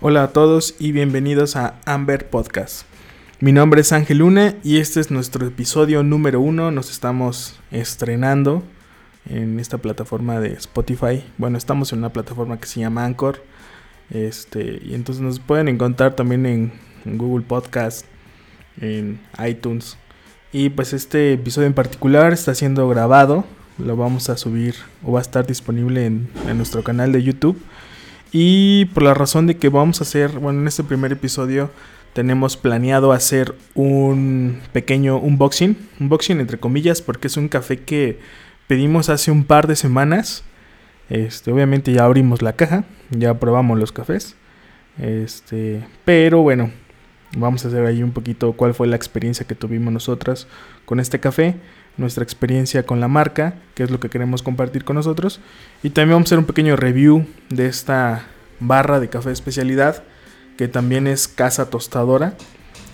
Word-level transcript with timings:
Hola 0.00 0.22
a 0.22 0.28
todos 0.28 0.76
y 0.78 0.92
bienvenidos 0.92 1.56
a 1.56 1.74
Amber 1.84 2.30
Podcast. 2.30 2.86
Mi 3.40 3.50
nombre 3.50 3.80
es 3.80 3.90
Ángel 3.90 4.18
Luna 4.18 4.54
y 4.62 4.78
este 4.78 5.00
es 5.00 5.10
nuestro 5.10 5.44
episodio 5.44 6.04
número 6.04 6.40
uno. 6.40 6.70
Nos 6.70 6.92
estamos 6.92 7.58
estrenando 7.72 8.62
en 9.28 9.58
esta 9.58 9.78
plataforma 9.78 10.38
de 10.38 10.52
Spotify. 10.52 11.24
Bueno, 11.36 11.58
estamos 11.58 11.92
en 11.92 11.98
una 11.98 12.12
plataforma 12.12 12.60
que 12.60 12.68
se 12.68 12.78
llama 12.78 13.04
Anchor. 13.04 13.42
Este, 14.10 14.80
y 14.84 14.94
entonces 14.94 15.20
nos 15.20 15.40
pueden 15.40 15.66
encontrar 15.66 16.14
también 16.14 16.46
en, 16.46 16.72
Google 17.04 17.44
Podcast, 17.44 18.06
en 18.80 19.18
iTunes. 19.44 19.98
Y 20.52 20.68
pues 20.68 20.92
este 20.92 21.32
episodio 21.32 21.66
en 21.66 21.74
particular 21.74 22.32
está 22.32 22.54
siendo 22.54 22.88
grabado. 22.88 23.44
Lo 23.78 23.96
vamos 23.96 24.30
a 24.30 24.36
subir 24.36 24.76
o 25.02 25.10
va 25.10 25.18
a 25.18 25.22
estar 25.22 25.44
disponible 25.44 26.06
en 26.06 26.28
nuestro 26.56 26.84
canal 26.84 27.10
de 27.10 27.24
YouTube. 27.24 27.60
Y 28.32 28.86
por 28.86 29.02
la 29.02 29.14
razón 29.14 29.46
de 29.46 29.56
que 29.56 29.68
vamos 29.68 30.00
a 30.00 30.04
hacer, 30.04 30.38
bueno, 30.38 30.60
en 30.60 30.68
este 30.68 30.84
primer 30.84 31.12
episodio 31.12 31.70
tenemos 32.12 32.56
planeado 32.56 33.12
hacer 33.12 33.54
un 33.74 34.60
pequeño 34.72 35.18
unboxing, 35.18 35.76
unboxing 36.00 36.40
entre 36.40 36.58
comillas, 36.58 37.00
porque 37.00 37.28
es 37.28 37.36
un 37.36 37.48
café 37.48 37.78
que 37.80 38.18
pedimos 38.66 39.08
hace 39.08 39.30
un 39.30 39.44
par 39.44 39.66
de 39.66 39.76
semanas. 39.76 40.44
Este, 41.08 41.50
obviamente 41.50 41.92
ya 41.92 42.04
abrimos 42.04 42.42
la 42.42 42.54
caja, 42.54 42.84
ya 43.10 43.38
probamos 43.38 43.78
los 43.78 43.92
cafés. 43.92 44.36
Este, 44.98 45.84
pero 46.04 46.42
bueno, 46.42 46.70
vamos 47.36 47.64
a 47.64 47.68
hacer 47.68 47.84
ahí 47.86 48.02
un 48.02 48.12
poquito 48.12 48.52
cuál 48.52 48.74
fue 48.74 48.86
la 48.86 48.96
experiencia 48.96 49.46
que 49.46 49.54
tuvimos 49.54 49.92
nosotras 49.92 50.46
con 50.84 51.00
este 51.00 51.20
café, 51.20 51.56
nuestra 51.98 52.24
experiencia 52.24 52.86
con 52.86 53.00
la 53.00 53.08
marca, 53.08 53.54
que 53.74 53.82
es 53.82 53.90
lo 53.90 54.00
que 54.00 54.08
queremos 54.08 54.42
compartir 54.42 54.84
con 54.84 54.96
nosotros. 54.96 55.40
Y 55.82 55.90
también 55.90 56.14
vamos 56.14 56.26
a 56.26 56.28
hacer 56.28 56.38
un 56.38 56.46
pequeño 56.46 56.76
review 56.76 57.26
de 57.50 57.66
esta 57.66 58.24
barra 58.60 59.00
de 59.00 59.08
café 59.08 59.32
especialidad, 59.32 60.02
que 60.56 60.68
también 60.68 61.06
es 61.06 61.28
casa 61.28 61.70
tostadora. 61.70 62.34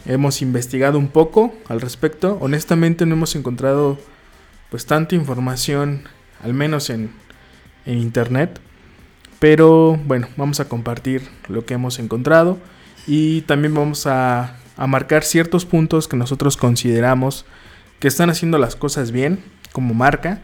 Hemos 0.07 0.43
investigado 0.43 0.99
un 0.99 1.09
poco 1.09 1.55
al 1.69 1.81
respecto. 1.81 2.39
Honestamente 2.41 3.07
no 3.07 3.15
hemos 3.15 3.37
encontrado 3.37 3.99
pues 4.71 4.87
tanta 4.87 5.15
información, 5.15 6.03
al 6.43 6.55
menos 6.55 6.91
en, 6.91 7.13
en 7.87 7.99
internet. 7.99 8.61
Pero 9.39 9.99
bueno, 10.07 10.29
vamos 10.37 10.61
a 10.61 10.69
compartir 10.69 11.29
lo 11.49 11.65
que 11.65 11.75
hemos 11.75 11.99
encontrado 11.99 12.59
y 13.07 13.43
también 13.43 13.75
vamos 13.75 14.07
a, 14.07 14.57
a 14.77 14.87
marcar 14.87 15.25
ciertos 15.25 15.67
puntos 15.67 16.09
que 16.09 16.17
nosotros 16.17 16.57
consideramos 16.57 17.45
que 17.99 18.09
están 18.09 18.31
haciendo 18.31 18.59
las 18.59 18.77
cosas 18.77 19.11
bien 19.11 19.43
como 19.73 19.95
marca. 19.95 20.41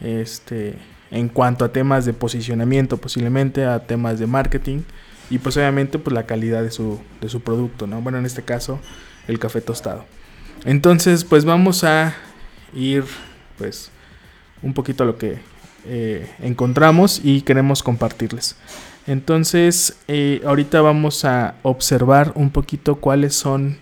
Este, 0.00 0.78
en 1.10 1.28
cuanto 1.28 1.64
a 1.64 1.72
temas 1.72 2.04
de 2.04 2.12
posicionamiento, 2.12 2.96
posiblemente 2.96 3.64
a 3.64 3.80
temas 3.86 4.18
de 4.18 4.26
marketing 4.26 4.80
y 5.30 5.38
pues 5.38 5.56
obviamente 5.56 5.98
pues 5.98 6.14
la 6.14 6.26
calidad 6.26 6.62
de 6.62 6.70
su, 6.70 7.00
de 7.20 7.28
su 7.28 7.40
producto, 7.40 7.86
¿no? 7.86 8.00
Bueno, 8.00 8.18
en 8.18 8.26
este 8.26 8.42
caso 8.42 8.80
el 9.28 9.38
café 9.38 9.60
tostado. 9.60 10.04
Entonces 10.64 11.24
pues 11.24 11.44
vamos 11.44 11.84
a 11.84 12.14
ir 12.74 13.04
pues 13.58 13.90
un 14.62 14.74
poquito 14.74 15.04
a 15.04 15.06
lo 15.06 15.18
que 15.18 15.38
eh, 15.86 16.28
encontramos 16.40 17.20
y 17.22 17.42
queremos 17.42 17.82
compartirles. 17.82 18.56
Entonces 19.06 19.96
eh, 20.08 20.42
ahorita 20.44 20.80
vamos 20.80 21.24
a 21.24 21.54
observar 21.62 22.32
un 22.34 22.50
poquito 22.50 22.96
cuáles 22.96 23.34
son 23.34 23.78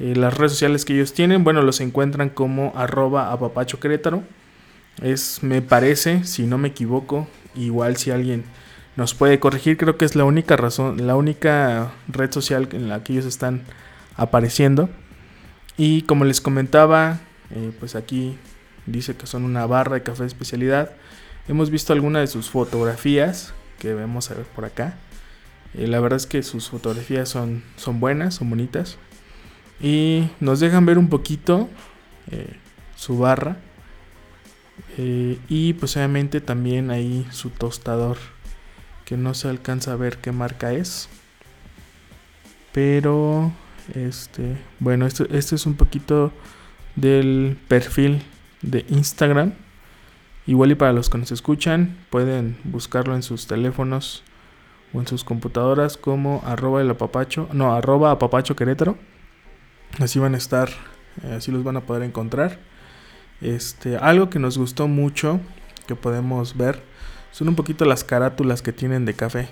eh, 0.00 0.14
las 0.16 0.36
redes 0.36 0.52
sociales 0.52 0.84
que 0.84 0.94
ellos 0.94 1.12
tienen. 1.12 1.44
Bueno, 1.44 1.62
los 1.62 1.80
encuentran 1.80 2.30
como 2.30 2.72
arroba 2.76 3.32
apapacho. 3.32 3.78
Es, 5.02 5.42
me 5.42 5.62
parece, 5.62 6.24
si 6.24 6.44
no 6.44 6.58
me 6.58 6.68
equivoco, 6.68 7.28
igual 7.54 7.96
si 7.96 8.10
alguien 8.10 8.44
nos 8.96 9.14
puede 9.14 9.40
corregir, 9.40 9.76
creo 9.76 9.96
que 9.98 10.04
es 10.04 10.14
la 10.14 10.24
única 10.24 10.56
razón, 10.56 11.06
la 11.06 11.16
única 11.16 11.92
red 12.06 12.30
social 12.30 12.68
en 12.72 12.88
la 12.88 13.02
que 13.02 13.12
ellos 13.14 13.26
están 13.26 13.62
apareciendo. 14.16 14.88
Y 15.76 16.02
como 16.02 16.24
les 16.24 16.40
comentaba, 16.40 17.18
eh, 17.50 17.72
pues 17.80 17.96
aquí 17.96 18.36
dice 18.86 19.16
que 19.16 19.26
son 19.26 19.44
una 19.44 19.66
barra 19.66 19.94
de 19.94 20.02
café 20.02 20.22
de 20.22 20.28
especialidad. 20.28 20.92
Hemos 21.48 21.70
visto 21.70 21.92
algunas 21.92 22.22
de 22.22 22.26
sus 22.28 22.50
fotografías 22.50 23.52
que 23.78 23.94
vemos 23.94 24.30
a 24.30 24.34
ver 24.34 24.46
por 24.46 24.64
acá. 24.64 24.94
Eh, 25.74 25.88
la 25.88 25.98
verdad 25.98 26.16
es 26.16 26.26
que 26.26 26.42
sus 26.42 26.70
fotografías 26.70 27.28
son, 27.28 27.64
son 27.76 27.98
buenas, 27.98 28.36
son 28.36 28.48
bonitas. 28.50 28.96
Y 29.84 30.30
nos 30.40 30.60
dejan 30.60 30.86
ver 30.86 30.96
un 30.96 31.10
poquito 31.10 31.68
eh, 32.30 32.56
su 32.96 33.18
barra. 33.18 33.58
Eh, 34.96 35.38
y 35.46 35.74
pues 35.74 35.94
obviamente 35.98 36.40
también 36.40 36.90
ahí 36.90 37.26
su 37.30 37.50
tostador. 37.50 38.16
Que 39.04 39.18
no 39.18 39.34
se 39.34 39.50
alcanza 39.50 39.92
a 39.92 39.96
ver 39.96 40.16
qué 40.16 40.32
marca 40.32 40.72
es. 40.72 41.10
Pero 42.72 43.52
este. 43.94 44.56
Bueno, 44.78 45.04
esto, 45.04 45.26
este 45.30 45.54
es 45.54 45.66
un 45.66 45.74
poquito 45.74 46.32
del 46.96 47.58
perfil 47.68 48.22
de 48.62 48.86
Instagram. 48.88 49.52
Igual 50.46 50.72
y 50.72 50.76
para 50.76 50.94
los 50.94 51.10
que 51.10 51.18
nos 51.18 51.30
escuchan, 51.30 51.98
pueden 52.08 52.56
buscarlo 52.64 53.14
en 53.14 53.22
sus 53.22 53.46
teléfonos 53.46 54.22
o 54.94 55.00
en 55.00 55.06
sus 55.06 55.24
computadoras 55.24 55.98
como 55.98 56.42
arroba 56.46 56.80
el 56.80 56.90
apapacho, 56.90 57.50
no, 57.52 57.74
arroba 57.74 58.12
apapacho 58.12 58.56
querétaro. 58.56 58.96
Así 60.00 60.18
van 60.18 60.34
a 60.34 60.38
estar, 60.38 60.68
eh, 61.22 61.34
así 61.36 61.52
los 61.52 61.62
van 61.62 61.76
a 61.76 61.82
poder 61.82 62.02
encontrar. 62.02 62.58
Este, 63.40 63.96
algo 63.96 64.30
que 64.30 64.38
nos 64.38 64.58
gustó 64.58 64.88
mucho, 64.88 65.40
que 65.86 65.94
podemos 65.94 66.56
ver, 66.56 66.82
son 67.30 67.48
un 67.48 67.54
poquito 67.54 67.84
las 67.84 68.04
carátulas 68.04 68.62
que 68.62 68.72
tienen 68.72 69.04
de 69.04 69.14
café. 69.14 69.48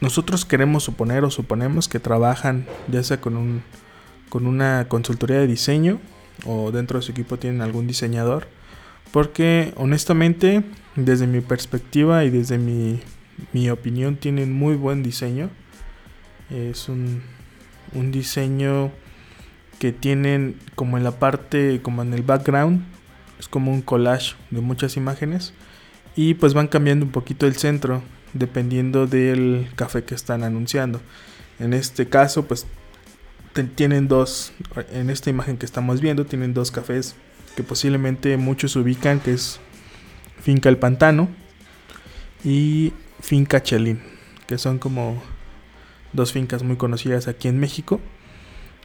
Nosotros 0.00 0.44
queremos 0.44 0.84
suponer 0.84 1.22
o 1.24 1.30
suponemos 1.30 1.88
que 1.88 2.00
trabajan 2.00 2.66
ya 2.88 3.02
sea 3.04 3.20
con, 3.20 3.36
un, 3.36 3.62
con 4.28 4.46
una 4.46 4.86
consultoría 4.88 5.38
de 5.38 5.46
diseño 5.46 6.00
o 6.44 6.72
dentro 6.72 6.98
de 6.98 7.02
su 7.04 7.12
equipo 7.12 7.38
tienen 7.38 7.60
algún 7.62 7.86
diseñador. 7.86 8.48
Porque 9.12 9.72
honestamente, 9.76 10.64
desde 10.96 11.26
mi 11.26 11.40
perspectiva 11.40 12.24
y 12.24 12.30
desde 12.30 12.58
mi, 12.58 13.00
mi 13.52 13.70
opinión, 13.70 14.16
tienen 14.16 14.52
muy 14.52 14.74
buen 14.74 15.02
diseño. 15.02 15.50
Es 16.50 16.88
un, 16.88 17.22
un 17.94 18.10
diseño 18.10 18.90
que 19.82 19.90
tienen 19.90 20.60
como 20.76 20.96
en 20.96 21.02
la 21.02 21.18
parte, 21.18 21.80
como 21.82 22.02
en 22.02 22.14
el 22.14 22.22
background, 22.22 22.84
es 23.40 23.48
como 23.48 23.72
un 23.72 23.82
collage 23.82 24.36
de 24.52 24.60
muchas 24.60 24.96
imágenes 24.96 25.54
y 26.14 26.34
pues 26.34 26.54
van 26.54 26.68
cambiando 26.68 27.04
un 27.04 27.10
poquito 27.10 27.48
el 27.48 27.56
centro 27.56 28.00
dependiendo 28.32 29.08
del 29.08 29.68
café 29.74 30.04
que 30.04 30.14
están 30.14 30.44
anunciando. 30.44 31.00
En 31.58 31.74
este 31.74 32.08
caso 32.08 32.44
pues 32.44 32.64
tienen 33.74 34.06
dos, 34.06 34.52
en 34.92 35.10
esta 35.10 35.30
imagen 35.30 35.56
que 35.56 35.66
estamos 35.66 36.00
viendo, 36.00 36.26
tienen 36.26 36.54
dos 36.54 36.70
cafés 36.70 37.16
que 37.56 37.64
posiblemente 37.64 38.36
muchos 38.36 38.76
ubican 38.76 39.18
que 39.18 39.32
es 39.32 39.58
Finca 40.40 40.68
El 40.68 40.78
Pantano 40.78 41.28
y 42.44 42.92
Finca 43.20 43.64
Chelín, 43.64 44.00
que 44.46 44.58
son 44.58 44.78
como 44.78 45.20
dos 46.12 46.30
fincas 46.30 46.62
muy 46.62 46.76
conocidas 46.76 47.26
aquí 47.26 47.48
en 47.48 47.58
México. 47.58 48.00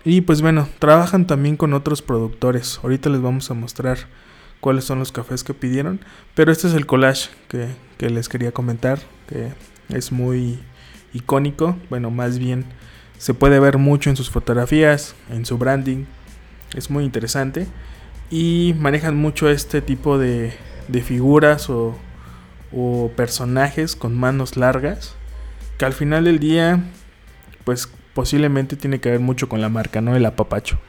Y 0.03 0.21
pues 0.21 0.41
bueno, 0.41 0.69
trabajan 0.79 1.27
también 1.27 1.57
con 1.57 1.73
otros 1.73 2.01
productores. 2.01 2.79
Ahorita 2.83 3.09
les 3.09 3.21
vamos 3.21 3.51
a 3.51 3.53
mostrar 3.53 3.97
cuáles 4.59 4.85
son 4.85 4.99
los 4.99 5.11
cafés 5.11 5.43
que 5.43 5.53
pidieron. 5.53 5.99
Pero 6.35 6.51
este 6.51 6.67
es 6.67 6.73
el 6.73 6.85
collage 6.85 7.29
que, 7.47 8.09
les 8.09 8.29
quería 8.29 8.51
comentar, 8.51 8.99
que 9.27 9.51
es 9.89 10.11
muy 10.11 10.59
icónico. 11.13 11.77
Bueno, 11.89 12.11
más 12.11 12.39
bien 12.39 12.65
se 13.17 13.33
puede 13.33 13.59
ver 13.59 13.77
mucho 13.77 14.09
en 14.09 14.15
sus 14.15 14.29
fotografías, 14.29 15.15
en 15.29 15.45
su 15.45 15.57
branding. 15.57 16.05
Es 16.75 16.89
muy 16.89 17.03
interesante. 17.03 17.67
Y 18.29 18.75
manejan 18.79 19.15
mucho 19.15 19.49
este 19.49 19.81
tipo 19.81 20.17
de, 20.17 20.53
de 20.87 21.01
figuras 21.01 21.69
o, 21.69 21.97
o 22.71 23.11
personajes 23.15 23.95
con 23.95 24.17
manos 24.17 24.57
largas. 24.57 25.15
Que 25.77 25.85
al 25.85 25.93
final 25.93 26.25
del 26.25 26.39
día, 26.39 26.83
pues 27.63 27.89
posiblemente 28.17 28.75
tiene 28.75 28.99
que 28.99 29.11
ver 29.11 29.19
mucho 29.19 29.47
con 29.47 29.61
la 29.61 29.69
marca, 29.69 30.01
¿no? 30.01 30.15
El 30.15 30.25
apapacho. 30.25 30.79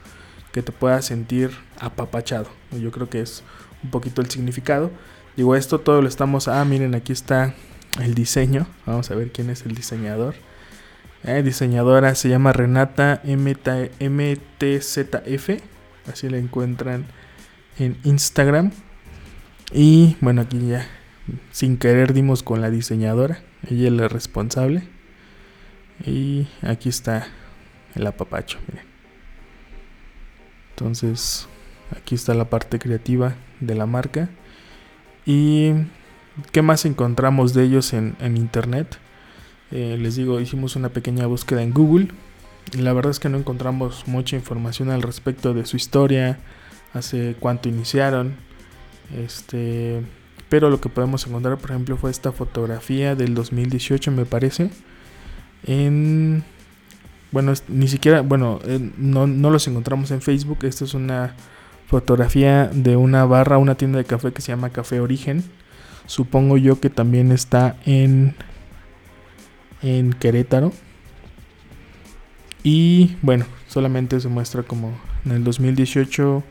Que 0.51 0.63
te 0.63 0.73
puedas 0.73 1.05
sentir 1.05 1.51
apapachado. 1.79 2.49
Yo 2.71 2.91
creo 2.91 3.11
que 3.11 3.21
es 3.21 3.45
un 3.85 3.91
poquito 3.91 4.23
el 4.23 4.31
significado. 4.31 4.91
Digo, 5.37 5.55
esto 5.55 5.79
todo 5.79 6.01
lo 6.01 6.09
estamos. 6.09 6.49
Ah, 6.49 6.65
miren, 6.65 6.95
aquí 6.95 7.13
está 7.13 7.55
el 8.01 8.15
diseño. 8.15 8.67
Vamos 8.87 9.11
a 9.11 9.15
ver 9.15 9.31
quién 9.31 9.51
es 9.51 9.67
el 9.67 9.75
diseñador. 9.75 10.37
Eh, 11.23 11.43
diseñadora 11.43 12.15
se 12.15 12.31
llama 12.31 12.55
Renata 12.55 13.21
MTZF. 13.27 13.91
Así 16.11 16.31
la 16.31 16.39
encuentran 16.39 17.05
en 17.79 17.99
Instagram. 18.05 18.73
Y 19.71 20.17
bueno, 20.23 20.41
aquí 20.41 20.67
ya 20.67 20.89
sin 21.51 21.77
querer 21.77 22.15
dimos 22.15 22.43
con 22.43 22.63
la 22.63 22.71
diseñadora. 22.71 23.43
Ella 23.69 23.89
es 23.89 23.93
la 23.93 24.09
responsable. 24.09 24.89
Y 26.05 26.47
aquí 26.63 26.89
está 26.89 27.27
el 27.95 28.07
apapacho, 28.07 28.59
miren. 28.69 28.87
Entonces, 30.71 31.49
aquí 31.97 32.15
está 32.15 32.35
la 32.35 32.49
parte 32.49 32.79
creativa 32.79 33.35
de 33.61 33.75
la 33.75 33.87
marca. 33.87 34.29
¿Y 35.27 35.73
qué 36.53 36.63
más 36.63 36.85
encontramos 36.85 37.53
de 37.53 37.65
ellos 37.65 37.93
en, 37.93 38.17
internet? 38.21 38.99
Eh, 39.73 39.97
les 39.99 40.17
digo, 40.17 40.41
hicimos 40.41 40.77
una 40.77 40.91
pequeña 40.91 41.27
búsqueda 41.27 41.63
en 41.63 41.73
Google. 41.73 42.09
Y 42.73 42.79
la 42.79 42.93
verdad 42.93 43.11
es 43.11 43.19
que 43.19 43.29
no 43.29 43.39
encontramos 43.39 44.07
mucha 44.07 44.37
información 44.37 44.91
al 44.91 45.03
respecto 45.03 45.55
de 45.55 45.67
su 45.67 45.77
historia, 45.77 46.39
hace 46.95 47.35
cuánto 47.41 47.69
iniciaron. 47.69 48.37
Este, 49.17 50.03
pero 50.49 50.71
lo 50.71 50.81
que 50.81 50.89
podemos 50.89 51.27
encontrar, 51.27 51.59
por 51.59 51.71
ejemplo, 51.71 51.97
fue 51.97 52.11
esta 52.11 52.31
fotografía 52.31 53.15
del 53.15 53.35
2018, 53.35 54.13
me 54.13 54.27
parece. 54.27 54.71
En 55.65 56.45
bueno, 57.31 57.53
ni 57.69 57.89
siquiera, 57.89 58.23
bueno, 58.23 58.59
eh, 58.65 58.91
no, 58.97 59.27
no, 59.27 59.51
los 59.51 59.67
encontramos 59.69 60.11
en 60.11 60.23
Facebook. 60.23 60.59
Esta 60.63 60.85
es 60.85 60.95
una 60.95 61.35
fotografía 61.87 62.71
de 62.73 62.97
una 62.97 63.25
barra, 63.27 63.59
una 63.59 63.75
tienda 63.75 63.99
de 63.99 64.05
café 64.05 64.33
que 64.33 64.41
se 64.41 64.53
llama 64.53 64.71
Café 64.71 65.01
Origen. 65.01 65.45
Supongo 66.07 66.57
yo 66.57 66.81
que 66.81 66.89
también 66.89 67.31
está 67.33 67.77
en, 67.85 68.35
en 69.83 70.15
Querétaro. 70.15 70.73
Y 72.63 73.17
bueno, 73.21 73.45
solamente 73.67 74.19
se 74.21 74.29
muestra 74.29 74.63
como 74.63 74.99
en 75.25 75.33
el 75.33 75.45
2018 75.45 76.43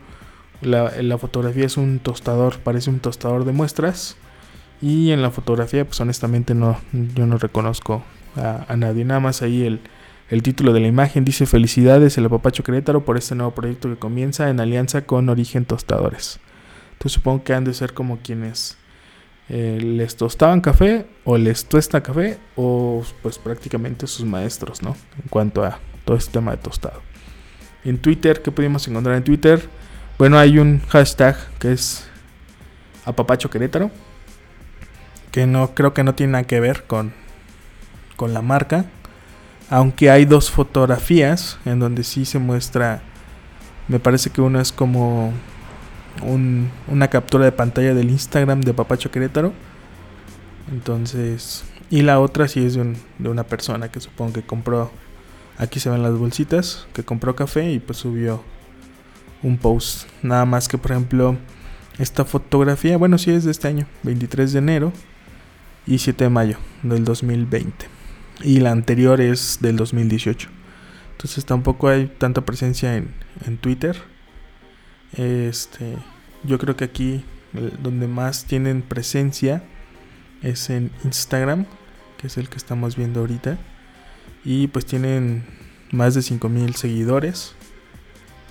la, 0.62 1.02
la 1.02 1.18
fotografía 1.18 1.66
es 1.66 1.76
un 1.76 1.98
tostador, 1.98 2.58
parece 2.60 2.90
un 2.90 3.00
tostador 3.00 3.44
de 3.44 3.52
muestras. 3.52 4.16
Y 4.80 5.10
en 5.10 5.22
la 5.22 5.32
fotografía, 5.32 5.84
pues 5.84 6.00
honestamente 6.00 6.54
no, 6.54 6.78
yo 6.92 7.26
no 7.26 7.36
reconozco 7.36 8.04
a, 8.38 8.76
nadie. 8.76 9.04
Nada 9.04 9.20
más 9.20 9.42
ahí 9.42 9.64
el, 9.64 9.80
el 10.30 10.42
título 10.42 10.72
de 10.72 10.80
la 10.80 10.88
imagen 10.88 11.24
dice 11.24 11.46
felicidades 11.46 12.16
el 12.18 12.26
apapacho 12.26 12.62
Querétaro 12.62 13.04
por 13.04 13.16
este 13.16 13.34
nuevo 13.34 13.52
proyecto 13.52 13.88
que 13.88 13.96
comienza 13.96 14.48
en 14.50 14.60
alianza 14.60 15.02
con 15.02 15.28
Origen 15.28 15.64
Tostadores. 15.64 16.40
Entonces 16.92 17.12
supongo 17.12 17.44
que 17.44 17.54
han 17.54 17.64
de 17.64 17.74
ser 17.74 17.94
como 17.94 18.18
quienes 18.18 18.76
eh, 19.48 19.78
les 19.80 20.16
tostaban 20.16 20.60
café 20.60 21.06
o 21.24 21.38
les 21.38 21.64
tuesta 21.64 22.02
café 22.02 22.38
o 22.56 23.02
pues 23.22 23.38
prácticamente 23.38 24.06
sus 24.06 24.26
maestros, 24.26 24.82
¿no? 24.82 24.96
En 25.22 25.28
cuanto 25.30 25.64
a 25.64 25.78
todo 26.04 26.16
este 26.16 26.32
tema 26.32 26.50
de 26.50 26.58
tostado. 26.58 27.02
En 27.84 27.98
Twitter, 27.98 28.42
¿qué 28.42 28.50
pudimos 28.50 28.86
encontrar 28.88 29.16
en 29.16 29.24
Twitter? 29.24 29.68
Bueno, 30.18 30.36
hay 30.36 30.58
un 30.58 30.80
hashtag 30.88 31.36
que 31.58 31.72
es 31.72 32.08
apapacho 33.04 33.50
Querétaro. 33.50 33.90
Que 35.30 35.46
no 35.46 35.74
creo 35.74 35.94
que 35.94 36.04
no 36.04 36.14
tiene 36.14 36.32
nada 36.32 36.44
que 36.44 36.58
ver 36.58 36.84
con, 36.84 37.12
con 38.18 38.34
la 38.34 38.42
marca 38.42 38.84
aunque 39.70 40.10
hay 40.10 40.24
dos 40.24 40.50
fotografías 40.50 41.58
en 41.64 41.78
donde 41.78 42.02
sí 42.02 42.24
se 42.24 42.38
muestra, 42.38 43.02
me 43.86 43.98
parece 43.98 44.30
que 44.30 44.40
una 44.40 44.60
es 44.60 44.72
como 44.72 45.32
una 46.88 47.08
captura 47.08 47.44
de 47.44 47.52
pantalla 47.52 47.94
del 47.94 48.10
Instagram 48.10 48.62
de 48.62 48.74
Papacho 48.74 49.10
Querétaro. 49.10 49.52
Entonces, 50.72 51.64
y 51.90 52.02
la 52.02 52.18
otra 52.18 52.48
sí 52.48 52.64
es 52.64 52.74
de, 52.74 52.96
de 53.18 53.28
una 53.28 53.44
persona 53.44 53.90
que 53.90 54.00
supongo 54.00 54.32
que 54.32 54.42
compró, 54.42 54.90
aquí 55.58 55.80
se 55.80 55.90
ven 55.90 56.02
las 56.02 56.14
bolsitas, 56.14 56.86
que 56.92 57.04
compró 57.04 57.36
café 57.36 57.70
y 57.70 57.78
pues 57.78 57.98
subió 57.98 58.42
un 59.42 59.58
post. 59.58 60.08
Nada 60.22 60.44
más 60.44 60.66
que, 60.66 60.76
por 60.78 60.92
ejemplo, 60.92 61.36
esta 61.98 62.24
fotografía, 62.24 62.96
bueno, 62.96 63.18
sí 63.18 63.30
es 63.30 63.44
de 63.44 63.50
este 63.50 63.68
año, 63.68 63.86
23 64.02 64.52
de 64.52 64.58
enero 64.58 64.92
y 65.86 65.98
7 65.98 66.24
de 66.24 66.30
mayo 66.30 66.58
del 66.82 67.04
2020 67.04 67.97
y 68.42 68.60
la 68.60 68.72
anterior 68.72 69.20
es 69.20 69.58
del 69.60 69.76
2018. 69.76 70.48
Entonces 71.12 71.44
tampoco 71.44 71.88
hay 71.88 72.06
tanta 72.06 72.42
presencia 72.44 72.96
en, 72.96 73.58
Twitter. 73.58 73.96
Este, 75.16 75.96
yo 76.44 76.58
creo 76.58 76.76
que 76.76 76.84
aquí 76.84 77.24
donde 77.82 78.06
más 78.06 78.44
tienen 78.44 78.82
presencia 78.82 79.64
es 80.42 80.70
en 80.70 80.92
Instagram, 81.04 81.66
que 82.18 82.28
es 82.28 82.36
el 82.36 82.48
que 82.48 82.56
estamos 82.56 82.96
viendo 82.96 83.20
ahorita. 83.20 83.58
Y 84.44 84.68
pues 84.68 84.86
tienen 84.86 85.44
más 85.90 86.14
de 86.14 86.22
5000 86.22 86.76
seguidores. 86.76 87.54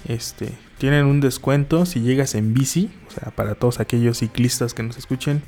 Este, 0.06 0.52
tienen 0.78 1.06
un 1.06 1.22
descuento 1.22 1.86
si 1.86 2.02
llegas 2.02 2.36
en 2.36 2.54
bici, 2.54 2.92
o 3.08 3.12
sea, 3.12 3.32
para 3.32 3.56
todos 3.56 3.80
aquellos 3.80 4.20
ciclistas 4.20 4.74
que 4.74 4.84
nos 4.84 4.98
escuchen 4.98 5.42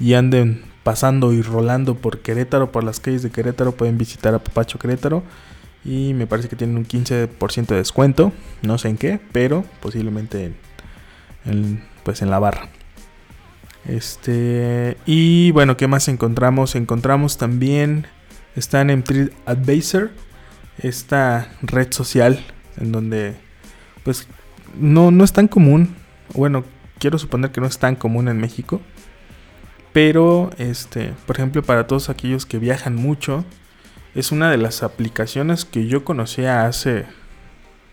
y 0.00 0.14
anden 0.14 0.62
pasando 0.84 1.32
y 1.32 1.42
rolando 1.42 1.96
por 1.96 2.20
Querétaro, 2.20 2.70
por 2.70 2.84
las 2.84 3.00
calles 3.00 3.22
de 3.22 3.30
Querétaro, 3.30 3.72
pueden 3.72 3.98
visitar 3.98 4.34
a 4.34 4.38
Papacho 4.38 4.78
Querétaro. 4.78 5.24
Y 5.84 6.14
me 6.14 6.26
parece 6.26 6.48
que 6.48 6.56
tienen 6.56 6.76
un 6.76 6.86
15% 6.86 7.66
de 7.66 7.76
descuento. 7.76 8.32
No 8.62 8.78
sé 8.78 8.88
en 8.88 8.96
qué, 8.96 9.20
pero 9.32 9.64
posiblemente 9.80 10.54
en, 11.44 11.84
pues 12.04 12.22
en 12.22 12.30
la 12.30 12.38
barra. 12.38 12.68
Este. 13.86 14.96
Y 15.04 15.50
bueno, 15.50 15.76
¿qué 15.76 15.88
más 15.88 16.08
encontramos? 16.08 16.74
Encontramos 16.74 17.36
también. 17.36 18.06
Están 18.56 18.90
en 18.90 19.04
Advisor. 19.46 20.10
Esta 20.78 21.48
red 21.60 21.92
social. 21.92 22.40
En 22.78 22.92
donde. 22.92 23.36
Pues. 24.04 24.26
No, 24.78 25.10
no 25.10 25.22
es 25.24 25.32
tan 25.32 25.48
común. 25.48 25.94
Bueno, 26.32 26.64
quiero 26.98 27.18
suponer 27.18 27.50
que 27.50 27.60
no 27.60 27.66
es 27.66 27.78
tan 27.78 27.94
común 27.94 28.28
en 28.28 28.38
México. 28.38 28.80
Pero, 29.94 30.50
este, 30.58 31.14
por 31.24 31.36
ejemplo, 31.36 31.62
para 31.62 31.86
todos 31.86 32.10
aquellos 32.10 32.46
que 32.46 32.58
viajan 32.58 32.96
mucho, 32.96 33.44
es 34.16 34.32
una 34.32 34.50
de 34.50 34.56
las 34.56 34.82
aplicaciones 34.82 35.64
que 35.64 35.86
yo 35.86 36.04
conocía 36.04 36.66
hace, 36.66 37.06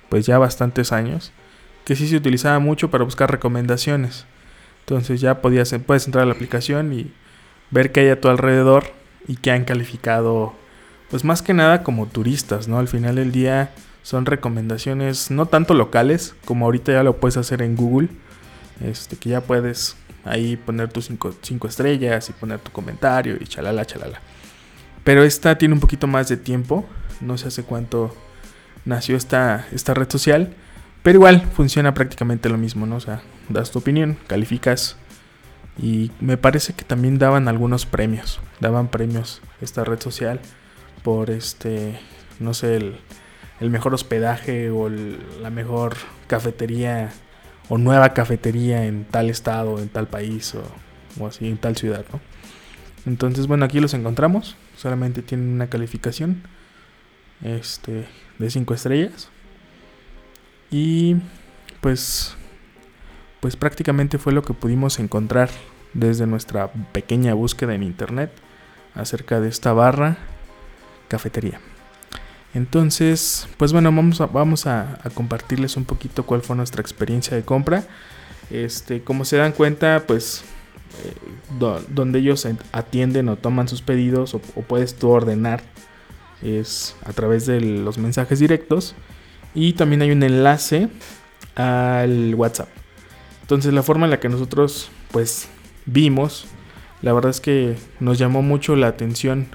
pues 0.09 0.25
ya 0.25 0.39
bastantes 0.39 0.91
años, 0.93 1.31
que 1.85 1.95
sí 1.95 2.07
se 2.07 2.17
utilizaba 2.17 2.57
mucho 2.57 2.89
para 2.89 3.03
buscar 3.03 3.29
recomendaciones. 3.29 4.25
Entonces 4.79 5.21
ya 5.21 5.41
podías, 5.41 5.75
puedes 5.85 6.07
entrar 6.07 6.23
a 6.23 6.25
la 6.25 6.33
aplicación 6.33 6.91
y 6.91 7.13
ver 7.69 7.91
qué 7.91 7.99
hay 7.99 8.09
a 8.09 8.19
tu 8.19 8.29
alrededor 8.29 8.85
y 9.27 9.35
que 9.35 9.51
han 9.51 9.63
calificado, 9.63 10.55
pues 11.11 11.23
más 11.23 11.43
que 11.43 11.53
nada 11.53 11.83
como 11.83 12.07
turistas, 12.07 12.67
¿no? 12.67 12.79
Al 12.79 12.87
final 12.87 13.13
del 13.13 13.31
día 13.31 13.73
son 14.01 14.25
recomendaciones 14.25 15.29
no 15.29 15.45
tanto 15.45 15.75
locales, 15.75 16.33
como 16.45 16.65
ahorita 16.65 16.93
ya 16.93 17.03
lo 17.03 17.17
puedes 17.17 17.37
hacer 17.37 17.61
en 17.61 17.75
Google, 17.75 18.09
este, 18.83 19.17
que 19.17 19.29
ya 19.29 19.41
puedes 19.41 19.97
ahí 20.25 20.57
poner 20.57 20.91
tus 20.91 21.09
5 21.41 21.67
estrellas 21.67 22.29
y 22.29 22.33
poner 22.33 22.59
tu 22.59 22.71
comentario 22.71 23.37
y 23.39 23.45
chalala, 23.45 23.85
chalala. 23.85 24.21
Pero 25.03 25.23
esta 25.23 25.57
tiene 25.57 25.73
un 25.73 25.79
poquito 25.79 26.07
más 26.07 26.29
de 26.29 26.37
tiempo, 26.37 26.85
no 27.21 27.37
sé 27.37 27.47
hace 27.47 27.63
cuánto 27.63 28.15
nació 28.85 29.15
esta, 29.15 29.67
esta 29.71 29.93
red 29.93 30.09
social, 30.09 30.53
pero 31.03 31.17
igual 31.17 31.41
funciona 31.53 31.93
prácticamente 31.93 32.49
lo 32.49 32.57
mismo, 32.57 32.85
¿no? 32.85 32.97
O 32.97 32.99
sea, 32.99 33.21
das 33.49 33.71
tu 33.71 33.79
opinión, 33.79 34.17
calificas 34.27 34.97
y 35.77 36.11
me 36.19 36.37
parece 36.37 36.73
que 36.73 36.85
también 36.85 37.17
daban 37.17 37.47
algunos 37.47 37.85
premios, 37.85 38.39
daban 38.59 38.89
premios 38.89 39.41
esta 39.61 39.83
red 39.83 39.99
social 39.99 40.39
por 41.03 41.31
este, 41.31 41.99
no 42.39 42.53
sé, 42.53 42.75
el, 42.75 43.69
mejor 43.69 43.93
hospedaje 43.93 44.71
o 44.71 44.89
la 44.89 45.49
mejor 45.51 45.95
cafetería 46.27 47.11
o 47.71 47.77
nueva 47.77 48.13
cafetería 48.13 48.83
en 48.83 49.05
tal 49.05 49.29
estado, 49.29 49.79
en 49.79 49.87
tal 49.87 50.05
país 50.05 50.53
o, 51.17 51.25
así, 51.25 51.47
en 51.47 51.55
tal 51.57 51.77
ciudad, 51.77 52.03
¿no? 52.11 52.19
Entonces, 53.05 53.47
bueno, 53.47 53.63
aquí 53.63 53.79
los 53.79 53.93
encontramos. 53.93 54.57
Solamente 54.75 55.21
tienen 55.21 55.47
una 55.47 55.69
calificación 55.69 56.43
este, 57.41 58.09
de 58.39 58.49
5 58.49 58.73
estrellas. 58.73 59.29
Y 60.69 61.15
pues, 61.79 62.35
pues 63.39 63.55
prácticamente 63.55 64.17
fue 64.17 64.33
lo 64.33 64.43
que 64.43 64.53
pudimos 64.53 64.99
encontrar 64.99 65.49
desde 65.93 66.27
nuestra 66.27 66.73
pequeña 66.91 67.35
búsqueda 67.35 67.73
en 67.73 67.83
internet 67.83 68.33
acerca 68.95 69.39
de 69.39 69.47
esta 69.47 69.71
barra 69.71 70.17
cafetería. 71.07 71.61
Entonces, 72.53 73.47
pues 73.57 73.71
bueno, 73.71 73.91
vamos 73.91 74.67
a, 74.67 74.99
compartirles 75.13 75.77
un 75.77 75.85
poquito 75.85 76.25
cuál 76.25 76.41
fue 76.41 76.55
nuestra 76.55 76.81
experiencia 76.81 77.35
de 77.35 77.43
compra. 77.43 77.85
Este, 78.49 79.01
como 79.01 79.23
se 79.23 79.37
dan 79.37 79.53
cuenta, 79.53 80.03
pues 80.05 80.43
eh, 81.05 81.13
donde 81.89 82.19
ellos 82.19 82.45
atienden 82.73 83.29
o 83.29 83.37
toman 83.37 83.69
sus 83.69 83.81
pedidos 83.81 84.33
o, 84.33 84.39
puedes 84.39 84.95
tú 84.95 85.09
ordenar 85.09 85.61
es 86.41 86.95
a 87.05 87.13
través 87.13 87.45
de 87.45 87.61
los 87.61 87.97
mensajes 87.97 88.39
directos 88.39 88.95
y 89.53 89.73
también 89.73 90.01
hay 90.01 90.11
un 90.11 90.23
enlace 90.23 90.89
al 91.55 92.35
WhatsApp. 92.35 92.67
Entonces 93.41 93.73
la 93.73 93.83
forma 93.83 94.05
en 94.05 94.11
la 94.11 94.19
que 94.19 94.27
nosotros 94.27 94.89
pues 95.11 95.47
vimos, 95.85 96.45
la 97.01 97.13
verdad 97.13 97.31
es 97.31 97.39
que 97.41 97.77
nos 97.99 98.17
llamó 98.17 98.41
mucho 98.41 98.75
la 98.75 98.87
atención 98.87 99.47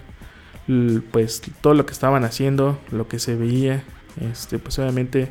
pues 1.13 1.43
todo 1.61 1.75
lo 1.75 1.87
que 1.87 1.93
estaban 1.93 2.25
haciendo, 2.25 2.79
lo 2.91 3.09
que 3.09 3.19
se 3.19 3.37
veía, 3.37 3.85
este, 4.21 4.59
pues 4.59 4.79
obviamente, 4.79 5.29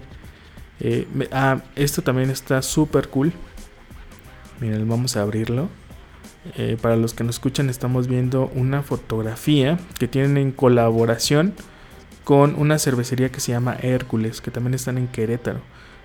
eh, 0.80 1.08
ah, 1.32 1.60
esto 1.75 2.01
también 2.01 2.30
está 2.30 2.62
súper 2.62 3.10
cool. 3.10 3.34
Miren, 4.60 4.88
vamos 4.88 5.18
a 5.18 5.22
abrirlo. 5.22 5.70
Eh, 6.58 6.77
para 6.80 6.96
los 6.96 7.13
que 7.13 7.24
nos 7.24 7.36
escuchan, 7.36 7.70
estamos 7.70 8.08
viendo 8.08 8.51
una 8.54 8.84
fotografía 8.84 9.80
que 10.00 10.08
tienen 10.08 10.38
en 10.38 10.51
colaboración 10.51 11.54
con 12.24 12.56
una 12.56 12.80
cervecería 12.80 13.32
que 13.32 13.39
se 13.39 13.51
llama 13.51 13.77
Hércules, 13.82 14.42
que 14.42 14.51
también 14.51 14.74
están 14.75 14.98
en 14.98 15.08
Querétaro. 15.08 15.60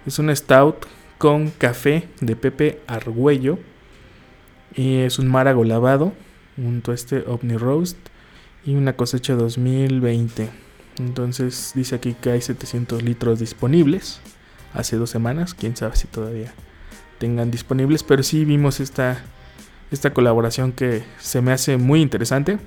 Es 0.07 0.19
un 0.19 0.35
stout 0.35 0.87
con 1.19 1.51
café 1.51 2.09
de 2.21 2.37
Pepe 2.37 2.81
Argüello. 2.87 3.59
Y 4.75 4.99
es 4.99 5.19
un 5.19 5.29
marago 5.29 5.65
lavado, 5.65 6.13
un 6.57 6.81
tueste 6.81 7.25
Omni 7.27 7.57
Roast 7.57 7.97
y 8.65 8.75
una 8.75 8.95
cosecha 8.95 9.35
2020. 9.35 10.51
Entonces 10.99 11.73
dice 11.75 11.95
aquí 11.95 12.15
que 12.15 12.31
hay 12.31 12.41
700 12.41 13.03
litros 13.03 13.39
disponibles. 13.39 14.21
Hace 14.75 14.97
dos 14.97 15.11
semanas, 15.11 15.55
quién 15.55 15.77
sabe 15.77 15.97
si 15.97 16.07
todavía 16.07 16.53
tengan 17.19 17.51
disponibles, 17.51 18.03
pero 18.03 18.23
sí 18.23 18.45
vimos 18.45 18.81
esta, 18.81 19.23
esta 19.91 20.13
colaboración 20.13 20.73
que 20.73 21.03
se 21.19 21.41
me 21.41 21.53
hace 21.53 21.77
muy 21.77 22.01
interesante. 22.01 22.59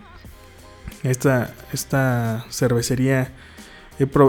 Esta, 1.03 1.53
esta 1.71 2.45
cervecería 2.49 3.31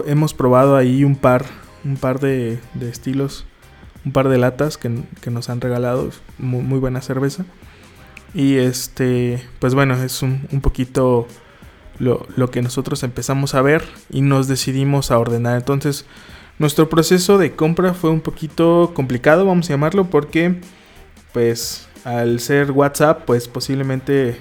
hemos 0.06 0.34
probado 0.34 0.76
ahí 0.76 1.04
un 1.04 1.16
par, 1.16 1.44
un 1.84 1.96
par 1.96 2.20
de, 2.20 2.58
estilos, 2.80 3.46
un 4.04 4.12
par 4.12 4.28
de 4.28 4.38
latas 4.38 4.78
que, 4.78 4.90
nos 5.30 5.48
han 5.48 5.60
regalado, 5.60 6.10
muy, 6.38 6.78
buena 6.78 7.00
cerveza. 7.00 7.44
Y 8.34 8.56
este, 8.56 9.42
pues 9.60 9.74
bueno, 9.74 9.94
es 9.94 10.22
un, 10.22 10.48
un 10.50 10.60
poquito 10.60 11.28
lo, 11.98 12.26
lo, 12.36 12.50
que 12.50 12.62
nosotros 12.62 13.02
empezamos 13.02 13.54
a 13.54 13.62
ver 13.62 13.84
y 14.10 14.20
nos 14.20 14.48
decidimos 14.48 15.10
a 15.10 15.18
ordenar. 15.18 15.56
Entonces, 15.56 16.06
nuestro 16.58 16.88
proceso 16.88 17.38
de 17.38 17.52
compra 17.52 17.94
fue 17.94 18.10
un 18.10 18.20
poquito 18.20 18.92
complicado, 18.94 19.44
vamos 19.44 19.68
a 19.68 19.74
llamarlo, 19.74 20.04
porque 20.04 20.60
pues 21.32 21.88
al 22.04 22.38
ser 22.38 22.70
WhatsApp, 22.70 23.24
pues 23.24 23.48
posiblemente, 23.48 24.36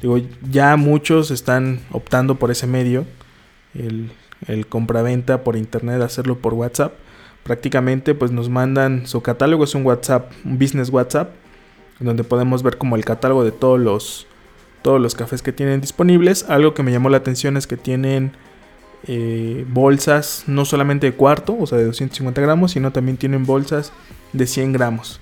digo, 0.00 0.18
ya 0.50 0.76
muchos 0.76 1.30
están 1.30 1.80
optando 1.90 2.36
por 2.36 2.50
ese 2.50 2.66
medio, 2.66 3.04
el, 3.74 4.12
el 4.46 4.66
compraventa 4.66 5.44
por 5.44 5.56
internet, 5.56 6.00
hacerlo 6.00 6.38
por 6.38 6.54
WhatsApp. 6.54 6.94
Prácticamente 7.42 8.14
pues 8.14 8.32
nos 8.32 8.48
mandan 8.48 9.06
su 9.06 9.20
catálogo, 9.20 9.64
es 9.64 9.74
un 9.74 9.84
WhatsApp, 9.84 10.32
un 10.44 10.58
business 10.58 10.90
WhatsApp, 10.90 11.30
donde 12.00 12.24
podemos 12.24 12.62
ver 12.62 12.78
como 12.78 12.96
el 12.96 13.04
catálogo 13.04 13.44
de 13.44 13.52
todos 13.52 13.78
los, 13.78 14.26
todos 14.86 15.00
los 15.00 15.16
cafés 15.16 15.42
que 15.42 15.50
tienen 15.50 15.80
disponibles. 15.80 16.48
Algo 16.48 16.72
que 16.72 16.84
me 16.84 16.92
llamó 16.92 17.08
la 17.08 17.16
atención 17.16 17.56
es 17.56 17.66
que 17.66 17.76
tienen 17.76 18.30
eh, 19.08 19.66
bolsas 19.68 20.44
no 20.46 20.64
solamente 20.64 21.10
de 21.10 21.16
cuarto, 21.16 21.56
o 21.58 21.66
sea, 21.66 21.76
de 21.76 21.86
250 21.86 22.40
gramos, 22.40 22.70
sino 22.70 22.92
también 22.92 23.16
tienen 23.16 23.46
bolsas 23.46 23.92
de 24.32 24.46
100 24.46 24.72
gramos. 24.72 25.20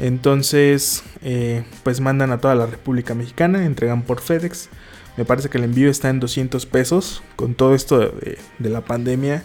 Entonces, 0.00 1.04
eh, 1.22 1.62
pues 1.84 2.00
mandan 2.00 2.32
a 2.32 2.38
toda 2.38 2.56
la 2.56 2.66
República 2.66 3.14
Mexicana, 3.14 3.64
entregan 3.64 4.02
por 4.02 4.20
FedEx. 4.20 4.68
Me 5.16 5.24
parece 5.24 5.48
que 5.48 5.58
el 5.58 5.64
envío 5.64 5.90
está 5.90 6.10
en 6.10 6.18
200 6.18 6.66
pesos. 6.66 7.22
Con 7.36 7.54
todo 7.54 7.76
esto 7.76 8.00
de, 8.00 8.38
la 8.58 8.80
pandemia, 8.80 9.44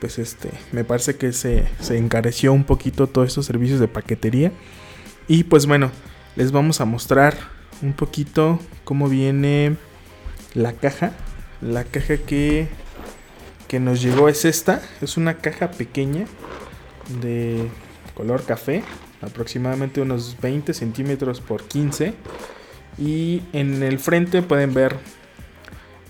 pues 0.00 0.18
este, 0.18 0.50
me 0.72 0.82
parece 0.82 1.14
que 1.14 1.32
se, 1.32 1.68
se 1.78 1.98
encareció 1.98 2.52
un 2.52 2.64
poquito 2.64 3.06
todos 3.06 3.28
estos 3.28 3.46
servicios 3.46 3.78
de 3.78 3.86
paquetería. 3.86 4.50
Y 5.28 5.44
pues 5.44 5.66
bueno, 5.66 5.92
les 6.34 6.50
vamos 6.50 6.80
a 6.80 6.84
mostrar 6.84 7.53
un 7.84 7.92
poquito 7.92 8.58
cómo 8.84 9.08
viene 9.08 9.76
la 10.54 10.72
caja. 10.72 11.12
La 11.60 11.84
caja 11.84 12.16
que 12.16 12.68
que 13.68 13.80
nos 13.80 14.02
llegó 14.02 14.28
es 14.28 14.44
esta. 14.44 14.82
Es 15.00 15.16
una 15.16 15.38
caja 15.38 15.70
pequeña 15.72 16.26
de 17.20 17.68
color 18.14 18.44
café. 18.44 18.82
Aproximadamente 19.20 20.00
unos 20.00 20.36
20 20.40 20.74
centímetros 20.74 21.40
por 21.40 21.64
15. 21.64 22.14
Y 22.98 23.42
en 23.52 23.82
el 23.82 23.98
frente 23.98 24.42
pueden 24.42 24.74
ver 24.74 24.96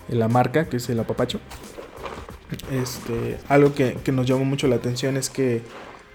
la 0.09 0.27
marca, 0.27 0.65
que 0.69 0.77
es 0.77 0.89
el 0.89 0.99
apapacho. 0.99 1.39
Este, 2.71 3.37
algo 3.49 3.73
que, 3.73 3.97
nos 4.11 4.27
llamó 4.27 4.45
mucho 4.45 4.67
la 4.67 4.75
atención 4.75 5.17
es 5.17 5.29
que 5.29 5.63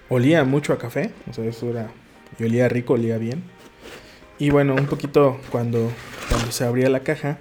olía 0.09 0.43
mucho 0.45 0.73
a 0.73 0.77
café. 0.77 1.11
O 1.29 1.33
sea, 1.33 1.43
eso 1.45 1.69
era. 1.69 1.91
Y 2.39 2.45
olía 2.45 2.69
rico, 2.69 2.93
olía 2.93 3.17
bien. 3.17 3.43
Y 4.41 4.49
bueno, 4.49 4.73
un 4.73 4.87
poquito 4.87 5.39
cuando, 5.51 5.91
cuando 6.27 6.51
se 6.51 6.65
abría 6.65 6.89
la 6.89 7.01
caja 7.01 7.37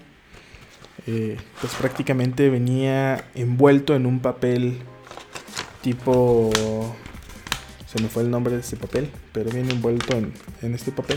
eh, 1.06 1.38
pues 1.58 1.72
prácticamente 1.76 2.50
venía 2.50 3.24
envuelto 3.34 3.94
en 3.94 4.04
un 4.04 4.20
papel 4.20 4.80
tipo... 5.80 6.50
Se 7.86 8.02
me 8.02 8.08
fue 8.10 8.22
el 8.22 8.30
nombre 8.30 8.52
de 8.52 8.60
ese 8.60 8.76
papel, 8.76 9.10
pero 9.32 9.48
viene 9.48 9.72
envuelto 9.72 10.14
en, 10.14 10.74
este 10.74 10.92
papel. 10.92 11.16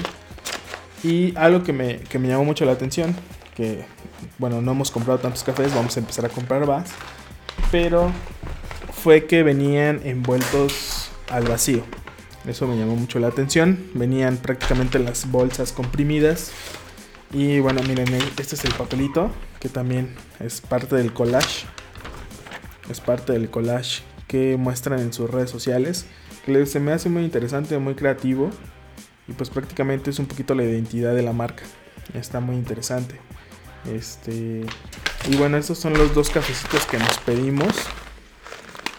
Y 1.03 1.35
algo 1.35 1.63
que 1.63 1.73
me, 1.73 1.97
que 1.97 2.17
me, 2.17 2.29
llamó 2.29 2.45
mucho 2.45 2.63
la 2.63 2.71
atención, 2.71 3.13
que 3.53 3.83
bueno, 4.37 4.61
no 4.61 4.71
hemos 4.71 4.89
comprado 4.89 5.19
tantos 5.19 5.43
cafés, 5.43 5.75
vamos 5.75 5.97
a 5.97 5.99
empezar 5.99 6.25
a 6.25 6.29
comprar 6.29 6.65
más, 6.65 6.91
pero 7.73 8.09
fue 8.93 9.25
que 9.25 9.43
venían 9.43 9.99
envueltos 10.05 11.11
al 11.29 11.43
vacío. 11.43 11.83
Eso 12.45 12.67
me 12.67 12.77
llamó 12.77 12.95
mucho 12.95 13.19
la 13.19 13.27
atención. 13.27 13.79
Venían 13.93 14.37
prácticamente 14.37 14.99
las 14.99 15.29
bolsas 15.31 15.71
comprimidas 15.71 16.51
y 17.33 17.59
bueno, 17.59 17.81
miren, 17.81 18.13
este 18.13 18.55
es 18.55 18.63
el 18.63 18.73
papelito 18.73 19.31
que 19.59 19.67
también 19.67 20.13
es 20.39 20.61
parte 20.61 20.95
del 20.95 21.13
collage. 21.13 21.65
Es 22.89 22.99
parte 23.01 23.33
del 23.33 23.49
collage 23.49 24.03
que 24.27 24.55
muestran 24.55 24.99
en 24.99 25.13
sus 25.13 25.29
redes 25.29 25.49
sociales. 25.49 26.05
Que 26.45 26.65
se 26.67 26.79
me 26.79 26.91
hace 26.91 27.09
muy 27.09 27.23
interesante, 27.23 27.77
muy 27.79 27.95
creativo. 27.95 28.51
Y 29.27 29.33
pues 29.33 29.49
prácticamente 29.49 30.11
es 30.11 30.19
un 30.19 30.27
poquito 30.27 30.53
la 30.53 30.63
identidad 30.63 31.15
de 31.15 31.23
la 31.23 31.33
marca. 31.33 31.63
Está 32.13 32.39
muy 32.39 32.55
interesante. 32.55 33.19
Este. 33.91 34.65
Y 35.27 35.35
bueno, 35.35 35.57
estos 35.57 35.79
son 35.79 35.93
los 35.93 36.13
dos 36.13 36.29
cafecitos 36.29 36.85
que 36.85 36.99
nos 36.99 37.17
pedimos. 37.19 37.73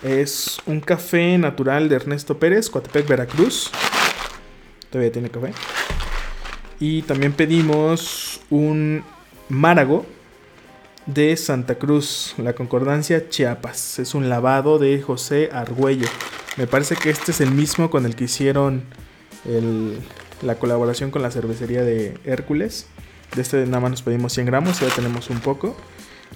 Es 0.04 0.58
un 0.66 0.80
café 0.80 1.38
natural 1.38 1.88
de 1.88 1.96
Ernesto 1.96 2.38
Pérez, 2.38 2.68
Coatepec, 2.68 3.08
Veracruz. 3.08 3.70
Todavía 4.90 5.10
tiene 5.10 5.30
café. 5.30 5.52
Y 6.78 7.00
también 7.02 7.32
pedimos 7.32 8.42
un 8.50 9.02
Márago 9.48 10.04
de 11.06 11.34
Santa 11.38 11.76
Cruz, 11.76 12.34
la 12.36 12.52
Concordancia 12.52 13.30
Chiapas. 13.30 13.98
Es 13.98 14.14
un 14.14 14.28
lavado 14.28 14.78
de 14.78 15.00
José 15.00 15.48
Argüello. 15.50 16.08
Me 16.58 16.66
parece 16.66 16.96
que 16.96 17.08
este 17.08 17.32
es 17.32 17.40
el 17.40 17.50
mismo 17.50 17.88
con 17.88 18.04
el 18.04 18.14
que 18.14 18.24
hicieron 18.24 18.84
la 20.42 20.56
colaboración 20.56 21.10
con 21.10 21.22
la 21.22 21.30
cervecería 21.30 21.82
de 21.82 22.18
Hércules. 22.24 22.88
De 23.34 23.40
este 23.40 23.64
nada 23.64 23.80
más 23.80 23.90
nos 23.90 24.02
pedimos 24.02 24.34
100 24.34 24.46
gramos, 24.46 24.80
ya 24.80 24.88
tenemos 24.88 25.30
un 25.30 25.40
poco. 25.40 25.74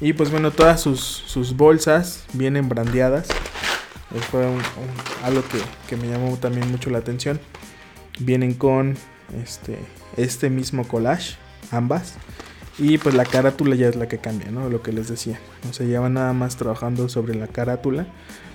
Y 0.01 0.13
pues 0.13 0.31
bueno, 0.31 0.53
todas 0.53 0.81
sus, 0.81 1.55
bolsas 1.57 2.25
vienen 2.33 2.69
brandeadas. 2.69 3.29
Fue 4.31 4.47
algo 5.23 5.43
que, 5.49 5.59
que 5.89 5.97
me 5.97 6.09
llamó 6.09 6.37
también 6.39 6.71
mucho 6.71 6.91
la 6.91 6.99
atención. 6.99 7.41
Vienen 8.21 8.55
con 8.55 8.97
este, 9.43 9.79
este 10.17 10.51
mismo 10.51 10.87
collage, 10.89 11.37
ambas. 11.71 12.15
Y 12.79 12.99
pues 12.99 13.15
la 13.15 13.25
carátula 13.25 13.75
ya 13.75 13.89
es 13.89 13.97
la 13.97 14.09
que 14.09 14.19
cambia, 14.19 14.51
¿no? 14.51 14.71
Lo 14.71 14.83
que 14.83 14.93
les 14.93 15.09
decía. 15.09 15.39
O 15.69 15.73
sea, 15.73 15.87
ya 15.87 16.01
van 16.01 16.15
nada 16.15 16.33
más 16.33 16.57
trabajando 16.57 17.09
sobre 17.09 17.35
la 17.35 17.49
carátula. 17.49 18.05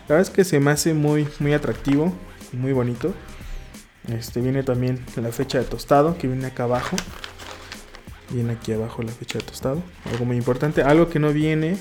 La 0.07 0.15
verdad 0.15 0.21
es 0.21 0.29
que 0.29 0.43
se 0.43 0.59
me 0.59 0.71
hace 0.71 0.93
muy, 0.93 1.27
muy 1.39 1.53
atractivo, 1.53 2.13
muy 2.53 2.71
bonito. 2.71 3.13
Este 4.07 4.41
viene 4.41 4.63
también 4.63 5.03
la 5.15 5.31
fecha 5.31 5.59
de 5.59 5.65
tostado, 5.65 6.17
que 6.17 6.27
viene 6.27 6.47
acá 6.47 6.63
abajo. 6.63 6.95
Viene 8.29 8.53
aquí 8.53 8.71
abajo 8.71 9.03
la 9.03 9.11
fecha 9.11 9.39
de 9.39 9.45
tostado. 9.45 9.83
Algo 10.11 10.25
muy 10.25 10.37
importante. 10.37 10.83
Algo 10.83 11.09
que 11.09 11.19
no 11.19 11.31
viene 11.31 11.77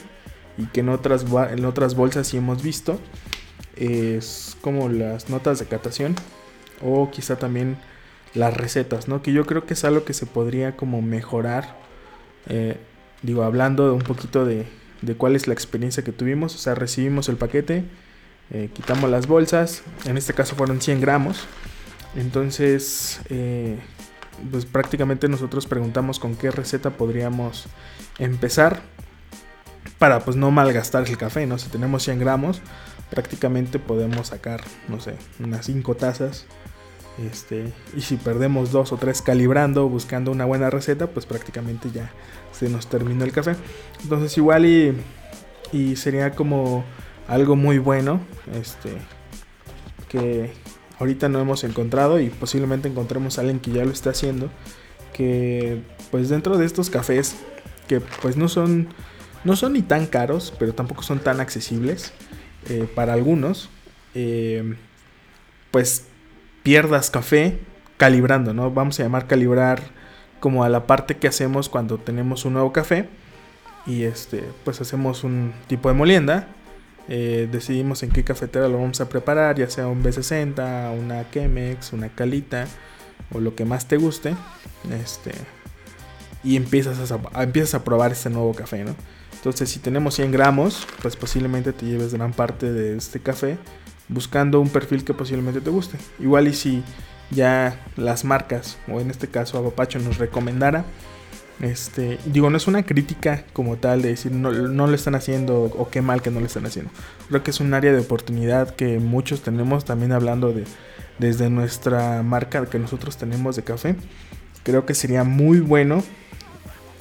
y 0.59 0.67
que 0.67 0.81
en 0.81 0.89
otras, 0.89 1.25
en 1.51 1.65
otras 1.65 1.95
bolsas 1.95 2.27
sí 2.27 2.37
hemos 2.37 2.63
visto. 2.63 2.99
Es 3.77 4.57
como 4.61 4.89
las 4.89 5.31
notas 5.31 5.59
de 5.59 5.67
catación. 5.67 6.15
O 6.83 7.11
quizá 7.11 7.37
también 7.37 7.77
las 8.35 8.57
recetas, 8.57 9.09
¿no? 9.09 9.23
Que 9.23 9.33
yo 9.33 9.47
creo 9.47 9.67
que 9.67 9.75
es 9.75 9.85
algo 9.85 10.05
que 10.05 10.15
se 10.15 10.27
podría 10.27 10.77
como 10.77 11.03
mejorar. 11.03 11.77
Eh, 12.49 12.77
digo, 13.23 13.43
hablando 13.45 13.95
un 13.95 14.03
poquito 14.03 14.45
de, 14.45 14.67
de, 15.01 15.15
cuál 15.15 15.37
es 15.37 15.47
la 15.47 15.55
experiencia 15.55 16.03
que 16.03 16.13
tuvimos. 16.13 16.55
O 16.55 16.59
sea, 16.59 16.75
recibimos 16.75 17.29
el 17.29 17.37
paquete, 17.37 17.85
eh, 18.51 18.71
quitamos 18.73 19.11
las 19.11 19.27
bolsas. 19.27 19.83
En 20.07 20.17
este 20.17 20.35
caso 20.35 20.57
fueron 20.57 20.81
100 20.81 21.01
gramos. 21.01 21.47
Entonces, 22.17 23.21
eh, 23.29 23.79
pues 24.51 24.65
prácticamente 24.65 25.29
nosotros 25.29 25.67
preguntamos 25.67 26.19
con 26.19 26.37
qué 26.37 26.51
receta 26.51 26.91
podríamos 26.91 27.67
empezar 28.19 28.83
para 29.99 30.21
pues 30.21 30.37
no 30.37 30.51
malgastar 30.51 31.09
el 31.09 31.17
café, 31.17 31.47
¿no? 31.47 31.59
Si 31.59 31.69
tenemos 31.69 32.03
100 32.03 32.19
gramos, 32.19 32.61
prácticamente 33.13 33.79
podemos 33.79 34.29
sacar, 34.29 34.63
no 34.89 34.99
sé, 34.99 35.17
unas 35.39 35.67
5 35.67 35.95
tazas 35.97 36.47
este, 37.19 37.73
y 37.95 38.01
si 38.01 38.17
perdemos 38.17 38.73
dos 38.73 38.91
o 38.93 38.97
tres 38.97 39.21
calibrando, 39.21 39.89
buscando 39.89 40.31
una 40.31 40.47
buena 40.47 40.71
receta, 40.71 41.09
pues 41.09 41.27
prácticamente 41.27 41.91
ya 41.91 42.11
se 42.53 42.71
nos 42.71 42.87
terminó 42.87 43.25
el 43.25 43.33
café. 43.33 43.55
Entonces 44.03 44.37
igual 44.39 44.65
y, 44.65 44.95
y 45.73 45.97
sería 45.97 46.31
como 46.31 46.85
algo 47.29 47.55
muy 47.55 47.79
bueno, 47.79 48.21
este, 48.55 48.97
que 50.09 50.53
ahorita 50.99 51.29
no 51.29 51.39
hemos 51.41 51.65
encontrado 51.65 52.19
y 52.19 52.31
posiblemente 52.31 52.89
encontremos 52.89 53.37
a 53.37 53.43
alguien 53.43 53.61
que 53.61 53.73
ya 53.73 53.85
lo 53.85 53.91
está 53.91 54.11
haciendo, 54.11 54.51
que 55.13 55.83
pues 56.11 56.31
dentro 56.31 56.57
de 56.57 56.65
estos 56.65 56.89
cafés, 56.89 57.37
que 57.89 58.01
pues 58.01 58.39
no 58.39 58.49
son, 58.49 58.89
no 59.45 59.55
son 59.55 59.75
ni 59.75 59.83
tan 59.83 60.07
caros, 60.07 60.55
pero 60.59 60.75
tampoco 60.75 61.03
son 61.03 61.19
tan 61.19 61.41
accesibles 61.41 62.13
eh, 62.69 62.89
para 62.95 63.13
algunos, 63.13 63.71
eh, 64.15 64.75
pues 65.71 66.07
pierdas 66.63 67.11
café 67.11 67.59
calibrando, 67.97 68.55
¿no? 68.55 68.71
Vamos 68.71 68.99
a 69.01 69.05
llamar 69.05 69.27
calibrar 69.27 69.83
como 70.41 70.65
a 70.65 70.69
la 70.69 70.87
parte 70.87 71.17
que 71.17 71.29
hacemos 71.29 71.69
cuando 71.69 71.99
tenemos 71.99 72.45
un 72.45 72.55
nuevo 72.55 72.73
café. 72.73 73.09
y 73.87 74.05
este, 74.05 74.45
pues 74.65 74.81
hacemos 74.81 75.25
un 75.25 75.53
tipo 75.67 75.89
de 75.89 75.95
molienda. 75.95 76.49
Eh, 77.09 77.49
decidimos 77.51 78.03
en 78.03 78.11
qué 78.11 78.23
cafetera 78.25 78.69
lo 78.69 78.79
vamos 78.79 79.01
a 79.01 79.09
preparar, 79.09 79.57
ya 79.57 79.69
sea 79.69 79.89
un 79.89 80.03
B60, 80.05 80.99
una 80.99 81.29
Chemex, 81.31 81.93
una 81.93 82.09
Calita 82.09 82.67
o 83.33 83.41
lo 83.41 83.55
que 83.55 83.65
más 83.65 83.89
te 83.89 83.97
guste. 83.97 84.35
Este, 85.03 85.33
y 86.45 86.57
empiezas 86.57 87.11
a, 87.13 87.43
empiezas 87.43 87.75
a 87.75 87.85
probar 87.85 88.13
este 88.13 88.31
nuevo 88.31 88.55
café, 88.55 88.85
¿no? 88.85 88.95
Entonces, 89.43 89.71
si 89.71 89.81
tenemos 89.81 90.15
100 90.15 90.31
gramos, 90.31 90.87
pues 91.03 91.17
posiblemente 91.17 91.73
te 91.73 91.85
lleves 91.85 92.15
gran 92.15 92.33
parte 92.33 92.73
de 92.73 92.97
este 92.97 93.19
café 93.19 93.59
buscando 94.09 94.61
un 94.61 94.69
perfil 94.69 95.05
que 95.05 95.15
posiblemente 95.15 95.61
te 95.61 95.69
guste. 95.69 95.99
Igual 96.21 96.47
y 96.47 96.55
si 96.55 96.85
ya 97.33 97.85
las 97.97 98.25
marcas, 98.25 98.79
o 98.87 99.01
en 99.01 99.11
este 99.11 99.27
caso 99.27 99.59
Abapacho, 99.59 99.99
nos 99.99 100.19
recomendara, 100.19 100.85
este, 101.61 102.21
digo, 102.27 102.51
no 102.51 102.57
es 102.57 102.69
una 102.69 102.85
crítica 102.85 103.45
como 103.53 103.79
tal 103.79 104.03
de 104.03 104.11
decir 104.11 104.31
no, 104.31 104.53
no 104.53 104.87
lo 104.87 104.95
están 104.95 105.17
haciendo 105.17 105.63
o 105.63 105.91
qué 105.91 106.03
mal 106.03 106.23
que 106.23 106.31
no 106.31 106.39
lo 106.39 106.47
están 106.47 106.67
haciendo. 106.67 106.93
Creo 107.29 107.43
que 107.43 107.51
es 107.51 107.59
un 107.59 107.75
área 107.75 107.93
de 107.93 107.99
oportunidad 107.99 108.77
que 108.77 109.01
muchos 109.01 109.43
tenemos 109.43 109.85
también 109.85 110.13
hablando 110.13 110.53
de 110.53 110.67
desde 111.19 111.51
nuestra 111.51 112.23
marca 112.23 112.65
que 112.67 112.79
nosotros 112.79 113.17
tenemos 113.17 113.57
de 113.57 113.65
café. 113.65 113.97
Creo 114.63 114.87
que 114.87 114.95
sería 114.95 115.25
muy 115.25 115.59
bueno 115.59 116.05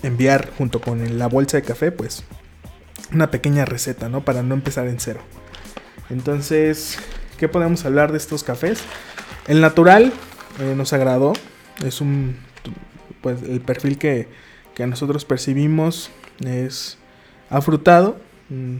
enviar 0.03 0.51
junto 0.58 0.81
con 0.81 1.17
la 1.17 1.27
bolsa 1.27 1.58
de 1.58 1.63
café, 1.63 1.91
pues 1.91 2.24
una 3.13 3.31
pequeña 3.31 3.65
receta, 3.65 4.10
¿no? 4.10 4.24
Para 4.24 4.43
no 4.43 4.53
empezar 4.53 4.88
en 4.88 5.00
cero. 5.00 5.22
Entonces, 6.10 6.98
¿qué 7.38 7.48
podemos 7.48 7.86
hablar 7.86 8.12
de 8.12 8.17
estos 8.17 8.43
cafés? 8.43 8.84
El 9.48 9.62
natural 9.62 10.13
eh, 10.60 10.74
nos 10.75 10.93
agradó. 10.93 11.34
Es 11.86 12.01
un, 12.01 12.38
pues 13.22 13.41
el 13.43 13.62
perfil 13.62 13.98
que, 13.98 14.27
que 14.75 14.88
nosotros 14.88 15.25
percibimos 15.25 16.12
es 16.46 16.98
afrutado, 17.50 18.17
mm, 18.50 18.77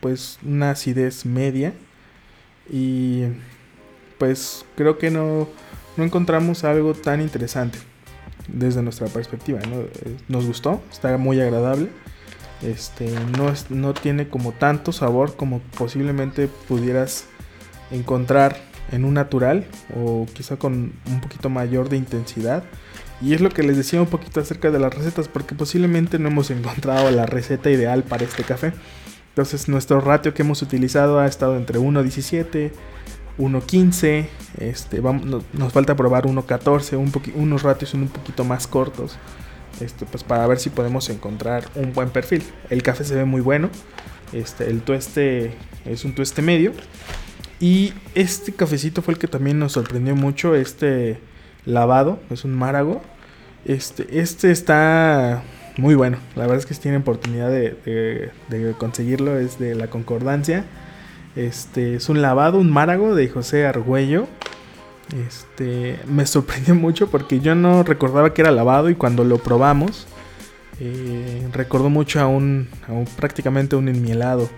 pues 0.00 0.38
una 0.44 0.70
acidez 0.70 1.24
media 1.24 1.72
y 2.68 3.24
pues 4.18 4.64
creo 4.76 4.98
que 4.98 5.10
no, 5.10 5.48
no 5.96 6.04
encontramos 6.04 6.64
algo 6.64 6.94
tan 6.94 7.20
interesante 7.20 7.78
desde 8.48 8.82
nuestra 8.82 9.06
perspectiva. 9.08 9.60
Nos 10.28 10.46
gustó, 10.46 10.82
está 10.90 11.16
muy 11.18 11.40
agradable. 11.40 11.88
Este, 12.62 13.10
no, 13.38 13.52
no 13.70 13.94
tiene 13.94 14.28
como 14.28 14.52
tanto 14.52 14.92
sabor 14.92 15.34
como 15.34 15.60
posiblemente 15.78 16.48
pudieras 16.68 17.24
encontrar 17.90 18.56
en 18.92 19.04
un 19.04 19.14
natural 19.14 19.66
o 19.96 20.26
quizá 20.34 20.56
con 20.56 20.92
un 21.06 21.20
poquito 21.20 21.48
mayor 21.48 21.88
de 21.88 21.96
intensidad. 21.96 22.64
Y 23.22 23.34
es 23.34 23.40
lo 23.40 23.50
que 23.50 23.62
les 23.62 23.76
decía 23.76 24.00
un 24.00 24.08
poquito 24.08 24.40
acerca 24.40 24.70
de 24.70 24.78
las 24.78 24.94
recetas, 24.94 25.28
porque 25.28 25.54
posiblemente 25.54 26.18
no 26.18 26.28
hemos 26.28 26.50
encontrado 26.50 27.10
la 27.10 27.26
receta 27.26 27.70
ideal 27.70 28.02
para 28.02 28.24
este 28.24 28.44
café. 28.44 28.72
Entonces 29.28 29.68
nuestro 29.68 30.00
ratio 30.00 30.34
que 30.34 30.42
hemos 30.42 30.62
utilizado 30.62 31.20
ha 31.20 31.26
estado 31.26 31.56
entre 31.56 31.78
1.17, 31.78 32.72
1.15, 33.38 34.26
este, 34.58 35.00
vamos, 35.00 35.44
nos 35.52 35.72
falta 35.72 35.96
probar 35.96 36.24
1.14, 36.24 36.96
un 36.96 37.12
unos 37.34 37.62
ratios 37.62 37.94
un 37.94 38.08
poquito 38.08 38.44
más 38.44 38.66
cortos, 38.66 39.16
este, 39.80 40.06
pues 40.06 40.24
para 40.24 40.46
ver 40.46 40.58
si 40.58 40.70
podemos 40.70 41.08
encontrar 41.08 41.64
un 41.74 41.92
buen 41.92 42.10
perfil. 42.10 42.42
El 42.68 42.82
café 42.82 43.04
se 43.04 43.14
ve 43.14 43.24
muy 43.24 43.40
bueno, 43.40 43.70
este, 44.32 44.68
el 44.68 44.82
tueste 44.82 45.54
es 45.84 46.04
un 46.04 46.14
tueste 46.14 46.42
medio 46.42 46.72
y 47.58 47.92
este 48.14 48.52
cafecito 48.52 49.02
fue 49.02 49.14
el 49.14 49.18
que 49.18 49.28
también 49.28 49.58
nos 49.58 49.72
sorprendió 49.72 50.14
mucho, 50.16 50.54
este 50.54 51.18
lavado, 51.64 52.20
es 52.30 52.44
un 52.44 52.54
márago, 52.54 53.02
este, 53.64 54.20
este 54.20 54.50
está 54.50 55.42
muy 55.76 55.94
bueno, 55.94 56.18
la 56.36 56.42
verdad 56.42 56.58
es 56.58 56.66
que 56.66 56.74
si 56.74 56.80
tienen 56.80 57.02
oportunidad 57.02 57.50
de, 57.50 58.30
de 58.48 58.74
conseguirlo, 58.78 59.38
es 59.38 59.58
de 59.58 59.74
la 59.74 59.88
concordancia. 59.88 60.64
Este 61.36 61.94
es 61.94 62.08
un 62.08 62.22
lavado, 62.22 62.58
un 62.58 62.70
márago 62.70 63.14
de 63.14 63.28
José 63.28 63.66
Argüello. 63.66 64.26
Este 65.26 65.98
me 66.06 66.26
sorprendió 66.26 66.74
mucho 66.76 67.10
porque 67.10 67.40
yo 67.40 67.54
no 67.54 67.82
recordaba 67.82 68.34
que 68.34 68.42
era 68.42 68.50
lavado 68.50 68.90
y 68.90 68.94
cuando 68.94 69.24
lo 69.24 69.38
probamos 69.38 70.06
eh, 70.80 71.46
recordó 71.52 71.90
mucho 71.90 72.20
a 72.20 72.26
un, 72.26 72.68
prácticamente 73.16 73.76
un 73.76 73.88
enmielado. 73.88 74.48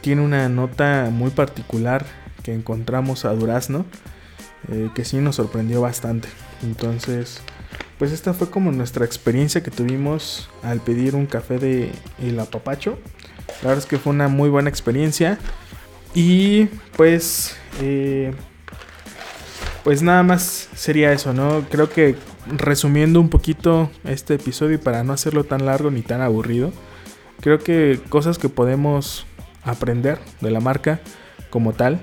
Tiene 0.00 0.22
una 0.22 0.48
nota 0.48 1.08
muy 1.10 1.30
particular 1.30 2.04
que 2.42 2.52
encontramos 2.52 3.24
a 3.24 3.32
durazno 3.32 3.86
eh, 4.70 4.90
que 4.94 5.04
sí 5.04 5.18
nos 5.18 5.36
sorprendió 5.36 5.80
bastante. 5.80 6.28
Entonces, 6.62 7.40
pues 7.98 8.12
esta 8.12 8.34
fue 8.34 8.50
como 8.50 8.72
nuestra 8.72 9.04
experiencia 9.04 9.62
que 9.62 9.70
tuvimos 9.70 10.50
al 10.62 10.80
pedir 10.80 11.14
un 11.14 11.26
café 11.26 11.58
de 11.58 11.92
el 12.20 12.38
apapacho. 12.40 12.98
La 13.62 13.68
verdad 13.68 13.84
es 13.84 13.86
que 13.86 13.98
fue 13.98 14.12
una 14.12 14.28
muy 14.28 14.48
buena 14.50 14.68
experiencia. 14.68 15.38
Y 16.16 16.64
pues, 16.96 17.54
eh, 17.82 18.32
pues 19.84 20.00
nada 20.00 20.22
más 20.22 20.70
sería 20.74 21.12
eso, 21.12 21.34
¿no? 21.34 21.66
Creo 21.70 21.90
que 21.90 22.14
resumiendo 22.46 23.20
un 23.20 23.28
poquito 23.28 23.90
este 24.02 24.36
episodio 24.36 24.80
para 24.80 25.04
no 25.04 25.12
hacerlo 25.12 25.44
tan 25.44 25.66
largo 25.66 25.90
ni 25.90 26.00
tan 26.00 26.22
aburrido, 26.22 26.72
creo 27.40 27.58
que 27.58 28.00
cosas 28.08 28.38
que 28.38 28.48
podemos 28.48 29.26
aprender 29.62 30.18
de 30.40 30.50
la 30.50 30.60
marca 30.60 31.00
como 31.50 31.74
tal, 31.74 32.00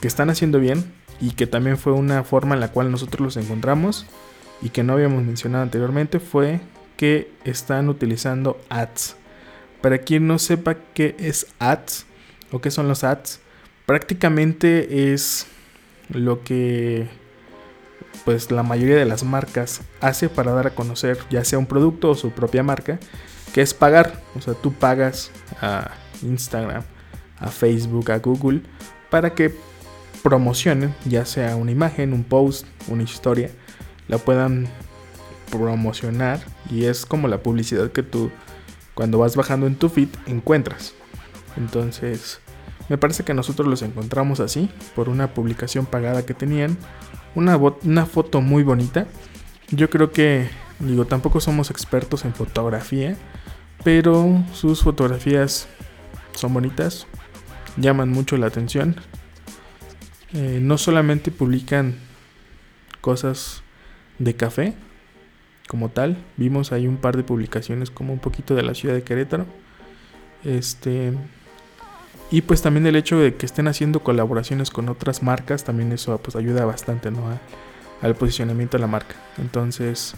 que 0.00 0.06
están 0.06 0.30
haciendo 0.30 0.60
bien 0.60 0.84
y 1.20 1.32
que 1.32 1.48
también 1.48 1.76
fue 1.76 1.94
una 1.94 2.22
forma 2.22 2.54
en 2.54 2.60
la 2.60 2.70
cual 2.70 2.92
nosotros 2.92 3.20
los 3.20 3.36
encontramos 3.36 4.06
y 4.62 4.68
que 4.68 4.84
no 4.84 4.92
habíamos 4.92 5.24
mencionado 5.24 5.64
anteriormente 5.64 6.20
fue 6.20 6.60
que 6.96 7.32
están 7.42 7.88
utilizando 7.88 8.60
ads. 8.68 9.16
Para 9.80 9.98
quien 9.98 10.28
no 10.28 10.38
sepa 10.38 10.76
qué 10.94 11.16
es 11.18 11.48
ads, 11.58 12.06
o 12.52 12.60
qué 12.60 12.70
son 12.70 12.88
los 12.88 13.04
ads, 13.04 13.40
prácticamente 13.86 15.12
es 15.12 15.46
lo 16.10 16.42
que 16.42 17.08
pues 18.24 18.50
la 18.50 18.62
mayoría 18.62 18.96
de 18.96 19.04
las 19.04 19.24
marcas 19.24 19.82
hace 20.00 20.28
para 20.28 20.52
dar 20.52 20.66
a 20.66 20.74
conocer 20.74 21.18
ya 21.30 21.44
sea 21.44 21.58
un 21.58 21.66
producto 21.66 22.10
o 22.10 22.14
su 22.14 22.30
propia 22.30 22.62
marca, 22.62 22.98
que 23.54 23.62
es 23.62 23.74
pagar, 23.74 24.20
o 24.36 24.40
sea, 24.40 24.54
tú 24.54 24.72
pagas 24.72 25.30
a 25.60 25.92
Instagram, 26.22 26.82
a 27.38 27.48
Facebook, 27.48 28.10
a 28.10 28.18
Google 28.18 28.62
para 29.10 29.34
que 29.34 29.54
promocionen 30.22 30.94
ya 31.04 31.24
sea 31.24 31.56
una 31.56 31.70
imagen, 31.70 32.12
un 32.12 32.24
post, 32.24 32.66
una 32.88 33.02
historia, 33.02 33.50
la 34.08 34.18
puedan 34.18 34.68
promocionar 35.50 36.40
y 36.70 36.84
es 36.84 37.06
como 37.06 37.28
la 37.28 37.42
publicidad 37.42 37.90
que 37.92 38.02
tú 38.02 38.30
cuando 38.94 39.18
vas 39.18 39.36
bajando 39.36 39.66
en 39.66 39.76
tu 39.76 39.88
feed 39.88 40.08
encuentras. 40.26 40.97
Entonces, 41.58 42.40
me 42.88 42.96
parece 42.96 43.24
que 43.24 43.34
nosotros 43.34 43.68
los 43.68 43.82
encontramos 43.82 44.40
así, 44.40 44.70
por 44.94 45.08
una 45.08 45.34
publicación 45.34 45.84
pagada 45.86 46.24
que 46.24 46.34
tenían. 46.34 46.78
Una, 47.34 47.56
una 47.56 48.06
foto 48.06 48.40
muy 48.40 48.62
bonita. 48.62 49.06
Yo 49.70 49.90
creo 49.90 50.12
que, 50.12 50.48
digo, 50.78 51.04
tampoco 51.04 51.40
somos 51.40 51.70
expertos 51.70 52.24
en 52.24 52.32
fotografía, 52.32 53.16
pero 53.84 54.42
sus 54.54 54.82
fotografías 54.82 55.68
son 56.32 56.54
bonitas, 56.54 57.06
llaman 57.76 58.08
mucho 58.08 58.36
la 58.38 58.46
atención. 58.46 58.96
Eh, 60.32 60.58
no 60.62 60.78
solamente 60.78 61.30
publican 61.30 61.96
cosas 63.00 63.62
de 64.18 64.34
café 64.34 64.74
como 65.68 65.90
tal, 65.90 66.16
vimos 66.36 66.72
ahí 66.72 66.86
un 66.86 66.96
par 66.96 67.16
de 67.16 67.24
publicaciones 67.24 67.90
como 67.90 68.12
un 68.12 68.18
poquito 68.18 68.54
de 68.54 68.62
la 68.62 68.74
ciudad 68.74 68.94
de 68.94 69.02
Querétaro. 69.02 69.46
Este. 70.44 71.12
Y 72.30 72.42
pues 72.42 72.60
también 72.60 72.86
el 72.86 72.96
hecho 72.96 73.18
de 73.18 73.34
que 73.34 73.46
estén 73.46 73.68
haciendo 73.68 74.00
colaboraciones 74.00 74.70
con 74.70 74.88
otras 74.88 75.22
marcas, 75.22 75.64
también 75.64 75.92
eso 75.92 76.18
pues 76.18 76.36
ayuda 76.36 76.66
bastante 76.66 77.10
¿no? 77.10 77.20
al 78.02 78.14
posicionamiento 78.14 78.76
de 78.76 78.82
la 78.82 78.86
marca. 78.86 79.16
Entonces 79.38 80.14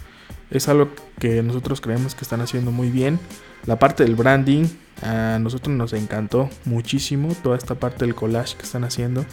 es 0.49 0.67
algo 0.67 0.89
que 1.19 1.41
nosotros 1.41 1.79
creemos 1.79 2.13
que 2.13 2.23
están 2.23 2.41
haciendo 2.41 2.71
muy 2.71 2.89
bien. 2.89 3.19
La 3.65 3.79
parte 3.79 4.03
del 4.03 4.15
branding 4.15 4.65
a 5.01 5.39
nosotros 5.39 5.75
nos 5.75 5.93
encantó 5.93 6.49
muchísimo. 6.65 7.33
Toda 7.41 7.57
esta 7.57 7.75
parte 7.75 8.05
del 8.05 8.15
collage 8.15 8.57
que 8.57 8.63
están 8.63 8.83
haciendo. 8.83 9.25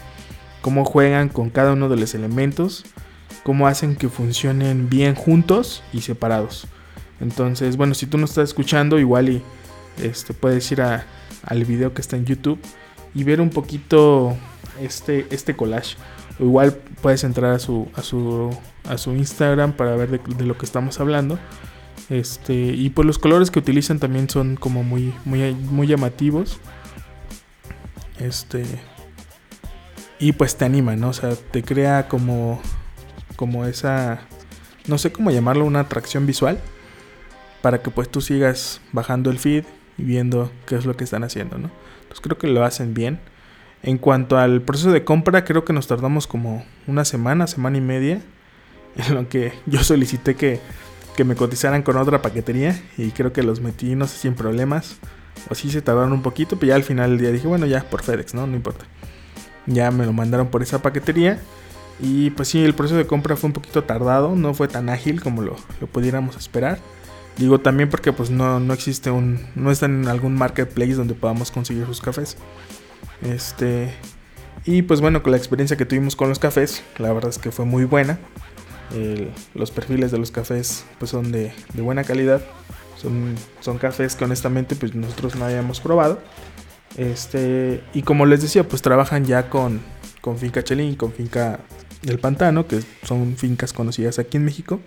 Cómo 0.60 0.84
juegan 0.84 1.28
con 1.28 1.50
cada 1.50 1.72
uno 1.72 1.88
de 1.88 1.96
los 1.96 2.14
elementos. 2.14 2.84
Cómo 3.42 3.66
hacen 3.66 3.96
que 3.96 4.08
funcionen 4.08 4.88
bien 4.88 5.16
juntos 5.16 5.82
y 5.92 6.02
separados. 6.02 6.68
Entonces, 7.20 7.76
bueno, 7.76 7.94
si 7.94 8.06
tú 8.06 8.18
no 8.18 8.24
estás 8.24 8.50
escuchando, 8.50 9.00
igual 9.00 9.28
y 9.28 9.42
este, 10.00 10.34
puedes 10.34 10.70
ir 10.70 10.82
al 11.42 11.64
video 11.64 11.94
que 11.94 12.00
está 12.00 12.16
en 12.16 12.24
YouTube 12.24 12.58
y 13.14 13.24
ver 13.24 13.40
un 13.40 13.50
poquito 13.50 14.36
este, 14.80 15.26
este 15.30 15.56
collage. 15.56 15.96
Igual 16.38 16.76
puedes 17.02 17.24
entrar 17.24 17.52
a 17.52 17.58
su, 17.58 17.88
a 17.94 18.02
su, 18.02 18.50
a 18.88 18.96
su 18.98 19.12
Instagram 19.12 19.72
para 19.72 19.96
ver 19.96 20.22
de, 20.22 20.44
lo 20.44 20.56
que 20.56 20.66
estamos 20.66 21.00
hablando. 21.00 21.38
Este, 22.10 22.54
y 22.54 22.90
pues 22.90 23.06
los 23.06 23.18
colores 23.18 23.50
que 23.50 23.58
utilizan 23.58 23.98
también 23.98 24.30
son 24.30 24.56
como 24.56 24.82
muy, 24.84 25.12
muy, 25.24 25.54
muy 25.54 25.86
llamativos. 25.86 26.58
Este. 28.18 28.64
Y 30.20 30.32
pues 30.32 30.56
te 30.56 30.64
anima, 30.64 30.96
¿no? 30.96 31.08
O 31.08 31.12
sea, 31.12 31.34
te 31.34 31.62
crea 31.62 32.08
como. 32.08 32.60
Como 33.36 33.66
esa. 33.66 34.20
No 34.86 34.96
sé 34.96 35.12
cómo 35.12 35.30
llamarlo, 35.30 35.64
una 35.64 35.80
atracción 35.80 36.24
visual 36.26 36.58
para 37.60 37.82
que 37.82 37.90
pues 37.90 38.08
tú 38.08 38.20
sigas 38.20 38.80
bajando 38.92 39.30
el 39.30 39.38
feed 39.38 39.64
y 39.98 40.04
viendo 40.04 40.50
qué 40.66 40.76
es 40.76 40.86
lo 40.86 40.96
que 40.96 41.04
están 41.04 41.24
haciendo, 41.24 41.58
¿no? 41.58 41.70
Entonces 42.02 42.20
creo 42.20 42.38
que 42.38 42.46
lo 42.46 42.64
hacen 42.64 42.94
bien. 42.94 43.20
En 43.82 43.98
cuanto 43.98 44.38
al 44.38 44.62
proceso 44.62 44.90
de 44.90 45.04
compra, 45.04 45.44
creo 45.44 45.64
que 45.64 45.72
nos 45.72 45.86
tardamos 45.86 46.26
como 46.26 46.64
una 46.86 47.04
semana, 47.04 47.46
semana 47.46 47.78
y 47.78 47.80
media, 47.80 48.22
en 48.96 49.14
lo 49.14 49.28
que 49.28 49.52
yo 49.66 49.82
solicité 49.84 50.34
que, 50.34 50.60
que 51.16 51.24
me 51.24 51.36
cotizaran 51.36 51.82
con 51.82 51.96
otra 51.96 52.22
paquetería 52.22 52.80
y 52.96 53.10
creo 53.10 53.32
que 53.32 53.42
los 53.42 53.60
metí, 53.60 53.94
no 53.94 54.06
sé 54.06 54.18
sin 54.18 54.34
problemas, 54.34 54.96
o 55.50 55.54
sí 55.54 55.70
se 55.70 55.82
tardaron 55.82 56.12
un 56.12 56.22
poquito, 56.22 56.58
pero 56.58 56.70
ya 56.70 56.74
al 56.76 56.84
final 56.84 57.10
del 57.10 57.18
día 57.18 57.32
dije, 57.32 57.46
bueno, 57.46 57.66
ya 57.66 57.84
por 57.84 58.02
FedEx, 58.02 58.34
¿no? 58.34 58.46
No 58.46 58.56
importa. 58.56 58.86
Ya 59.66 59.90
me 59.90 60.06
lo 60.06 60.12
mandaron 60.12 60.48
por 60.48 60.62
esa 60.62 60.80
paquetería. 60.80 61.38
Y 62.00 62.30
pues 62.30 62.48
sí, 62.48 62.64
el 62.64 62.74
proceso 62.74 62.96
de 62.96 63.06
compra 63.06 63.36
fue 63.36 63.48
un 63.48 63.52
poquito 63.52 63.84
tardado, 63.84 64.36
no 64.36 64.54
fue 64.54 64.68
tan 64.68 64.88
ágil 64.88 65.20
como 65.20 65.42
lo, 65.42 65.56
lo 65.80 65.86
pudiéramos 65.86 66.36
esperar. 66.36 66.78
Digo 67.38 67.60
también 67.60 67.88
porque 67.88 68.12
pues 68.12 68.30
no, 68.30 68.58
no 68.58 68.74
existe 68.74 69.10
un, 69.10 69.38
no 69.54 69.70
está 69.70 69.86
en 69.86 70.08
algún 70.08 70.34
marketplace 70.34 70.94
donde 70.94 71.14
podamos 71.14 71.52
conseguir 71.52 71.86
sus 71.86 72.00
cafés. 72.00 72.36
Este, 73.22 73.92
y 74.64 74.82
pues 74.82 75.00
bueno, 75.00 75.22
con 75.22 75.30
la 75.30 75.38
experiencia 75.38 75.76
que 75.76 75.86
tuvimos 75.86 76.16
con 76.16 76.28
los 76.28 76.40
cafés, 76.40 76.82
la 76.98 77.12
verdad 77.12 77.30
es 77.30 77.38
que 77.38 77.52
fue 77.52 77.64
muy 77.64 77.84
buena. 77.84 78.18
los 79.54 79.70
perfiles 79.70 80.10
de 80.10 80.18
los 80.18 80.30
cafés 80.32 80.84
pues 80.98 81.12
son 81.12 81.30
de, 81.30 81.52
de, 81.74 81.82
buena 81.82 82.02
calidad. 82.02 82.42
Son, 82.96 83.36
son 83.60 83.78
cafés 83.78 84.16
que 84.16 84.24
honestamente 84.24 84.74
pues 84.74 84.96
nosotros 84.96 85.36
no 85.36 85.44
habíamos 85.44 85.80
probado. 85.80 86.20
Este, 86.96 87.84
y 87.94 88.02
como 88.02 88.26
les 88.26 88.42
decía, 88.42 88.66
pues 88.66 88.82
trabajan 88.82 89.24
ya 89.24 89.48
con, 89.48 89.80
con 90.20 90.38
Finca 90.38 90.64
Chelín, 90.64 90.96
con 90.96 91.12
Finca 91.12 91.60
del 92.02 92.18
Pantano, 92.18 92.66
que 92.66 92.80
son 93.04 93.36
fincas 93.36 93.72
conocidas 93.72 94.18
aquí 94.18 94.38
en 94.38 94.44
México. 94.44 94.80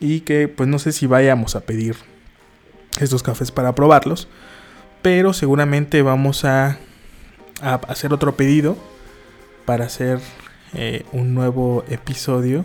Y 0.00 0.20
que 0.20 0.48
pues 0.48 0.68
no 0.68 0.78
sé 0.78 0.92
si 0.92 1.06
vayamos 1.06 1.56
a 1.56 1.60
pedir 1.60 1.96
estos 3.00 3.22
cafés 3.22 3.50
para 3.50 3.74
probarlos. 3.74 4.28
Pero 5.02 5.32
seguramente 5.32 6.02
vamos 6.02 6.44
a, 6.44 6.78
a 7.60 7.74
hacer 7.74 8.12
otro 8.12 8.36
pedido 8.36 8.76
para 9.64 9.86
hacer 9.86 10.20
eh, 10.72 11.04
un 11.12 11.34
nuevo 11.34 11.84
episodio. 11.88 12.64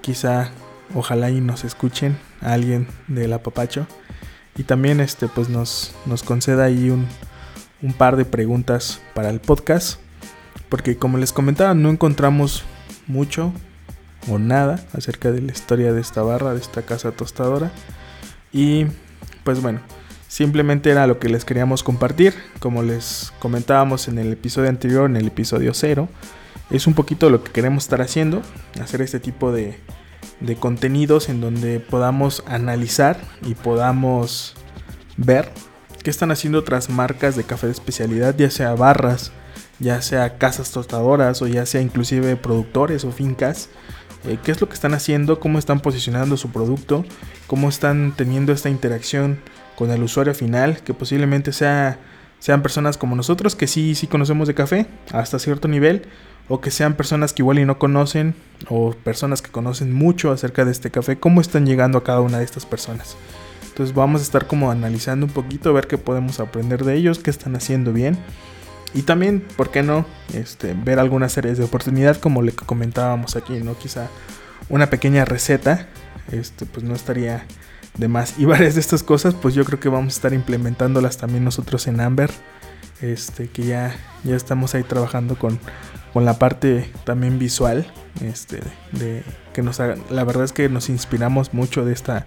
Quizá, 0.00 0.50
ojalá 0.94 1.30
y 1.30 1.40
nos 1.40 1.64
escuchen 1.64 2.18
a 2.40 2.52
alguien 2.52 2.86
del 3.08 3.32
apapacho. 3.32 3.86
Y 4.56 4.64
también 4.64 5.00
este 5.00 5.28
pues 5.28 5.48
nos, 5.48 5.94
nos 6.06 6.22
conceda 6.22 6.64
ahí 6.64 6.90
un, 6.90 7.06
un 7.82 7.92
par 7.92 8.16
de 8.16 8.24
preguntas 8.24 9.00
para 9.14 9.30
el 9.30 9.40
podcast. 9.40 9.98
Porque 10.68 10.96
como 10.96 11.18
les 11.18 11.32
comentaba, 11.32 11.74
no 11.74 11.90
encontramos 11.90 12.64
mucho 13.06 13.52
o 14.28 14.38
nada 14.38 14.84
acerca 14.92 15.30
de 15.30 15.40
la 15.40 15.52
historia 15.52 15.92
de 15.92 16.00
esta 16.00 16.22
barra, 16.22 16.54
de 16.54 16.60
esta 16.60 16.82
casa 16.82 17.12
tostadora. 17.12 17.70
Y 18.52 18.86
pues 19.44 19.60
bueno, 19.60 19.80
simplemente 20.28 20.90
era 20.90 21.06
lo 21.06 21.18
que 21.18 21.28
les 21.28 21.44
queríamos 21.44 21.82
compartir. 21.82 22.34
Como 22.60 22.82
les 22.82 23.32
comentábamos 23.38 24.08
en 24.08 24.18
el 24.18 24.32
episodio 24.32 24.68
anterior, 24.68 25.08
en 25.08 25.16
el 25.16 25.26
episodio 25.26 25.74
0, 25.74 26.08
es 26.70 26.86
un 26.86 26.94
poquito 26.94 27.30
lo 27.30 27.42
que 27.44 27.52
queremos 27.52 27.84
estar 27.84 28.00
haciendo, 28.00 28.42
hacer 28.80 29.02
este 29.02 29.20
tipo 29.20 29.52
de, 29.52 29.78
de 30.40 30.56
contenidos 30.56 31.28
en 31.28 31.40
donde 31.40 31.80
podamos 31.80 32.42
analizar 32.46 33.18
y 33.42 33.54
podamos 33.54 34.54
ver 35.16 35.50
qué 36.02 36.10
están 36.10 36.30
haciendo 36.30 36.58
otras 36.58 36.90
marcas 36.90 37.36
de 37.36 37.44
café 37.44 37.66
de 37.66 37.72
especialidad, 37.72 38.34
ya 38.36 38.50
sea 38.50 38.74
barras, 38.74 39.32
ya 39.78 40.02
sea 40.02 40.38
casas 40.38 40.70
tostadoras 40.70 41.42
o 41.42 41.46
ya 41.46 41.66
sea 41.66 41.80
inclusive 41.80 42.36
productores 42.36 43.04
o 43.04 43.12
fincas, 43.12 43.68
eh, 44.26 44.38
qué 44.42 44.52
es 44.52 44.60
lo 44.60 44.68
que 44.68 44.74
están 44.74 44.94
haciendo, 44.94 45.40
cómo 45.40 45.58
están 45.58 45.80
posicionando 45.80 46.36
su 46.36 46.50
producto, 46.50 47.04
cómo 47.46 47.68
están 47.68 48.14
teniendo 48.16 48.52
esta 48.52 48.70
interacción 48.70 49.38
con 49.76 49.90
el 49.90 50.02
usuario 50.02 50.34
final, 50.34 50.78
que 50.78 50.94
posiblemente 50.94 51.52
sea, 51.52 51.98
sean 52.38 52.62
personas 52.62 52.96
como 52.96 53.16
nosotros 53.16 53.54
que 53.54 53.66
sí, 53.66 53.94
sí 53.94 54.06
conocemos 54.06 54.48
de 54.48 54.54
café 54.54 54.86
hasta 55.12 55.38
cierto 55.38 55.68
nivel, 55.68 56.02
o 56.48 56.60
que 56.60 56.70
sean 56.70 56.94
personas 56.94 57.32
que 57.32 57.42
igual 57.42 57.58
y 57.58 57.64
no 57.64 57.78
conocen, 57.78 58.34
o 58.68 58.92
personas 58.92 59.42
que 59.42 59.50
conocen 59.50 59.92
mucho 59.92 60.30
acerca 60.30 60.64
de 60.64 60.72
este 60.72 60.90
café, 60.90 61.18
cómo 61.18 61.40
están 61.40 61.66
llegando 61.66 61.98
a 61.98 62.04
cada 62.04 62.20
una 62.20 62.38
de 62.38 62.44
estas 62.44 62.66
personas. 62.66 63.16
Entonces 63.68 63.94
vamos 63.94 64.20
a 64.20 64.24
estar 64.24 64.46
como 64.46 64.70
analizando 64.70 65.26
un 65.26 65.32
poquito, 65.32 65.70
a 65.70 65.72
ver 65.72 65.86
qué 65.86 65.98
podemos 65.98 66.38
aprender 66.38 66.84
de 66.84 66.94
ellos, 66.94 67.18
qué 67.18 67.30
están 67.30 67.56
haciendo 67.56 67.92
bien 67.92 68.18
y 68.94 69.02
también, 69.02 69.44
¿por 69.56 69.70
qué 69.70 69.82
no? 69.82 70.06
Este, 70.32 70.74
ver 70.74 71.00
algunas 71.00 71.32
series 71.32 71.58
de 71.58 71.64
oportunidad 71.64 72.16
como 72.16 72.42
le 72.42 72.52
comentábamos 72.52 73.34
aquí, 73.34 73.54
¿no? 73.54 73.76
Quizá 73.76 74.08
una 74.68 74.88
pequeña 74.88 75.24
receta, 75.24 75.88
este, 76.30 76.64
pues 76.64 76.84
no 76.84 76.94
estaría 76.94 77.44
de 77.98 78.08
más. 78.08 78.38
Y 78.38 78.44
varias 78.46 78.74
de 78.74 78.80
estas 78.80 79.02
cosas, 79.02 79.34
pues 79.34 79.54
yo 79.54 79.64
creo 79.64 79.80
que 79.80 79.88
vamos 79.88 80.14
a 80.14 80.16
estar 80.16 80.32
implementándolas 80.32 81.18
también 81.18 81.44
nosotros 81.44 81.86
en 81.88 82.00
Amber. 82.00 82.30
Este, 83.00 83.48
que 83.48 83.64
ya, 83.64 83.94
ya 84.22 84.36
estamos 84.36 84.74
ahí 84.74 84.84
trabajando 84.84 85.36
con, 85.36 85.58
con 86.12 86.24
la 86.24 86.38
parte 86.38 86.90
también 87.04 87.38
visual. 87.38 87.86
Este, 88.22 88.60
de 88.92 89.24
que 89.52 89.62
nos 89.62 89.80
la 89.80 90.24
verdad 90.24 90.44
es 90.44 90.52
que 90.52 90.68
nos 90.68 90.88
inspiramos 90.88 91.52
mucho 91.52 91.84
de 91.84 91.92
esta, 91.92 92.26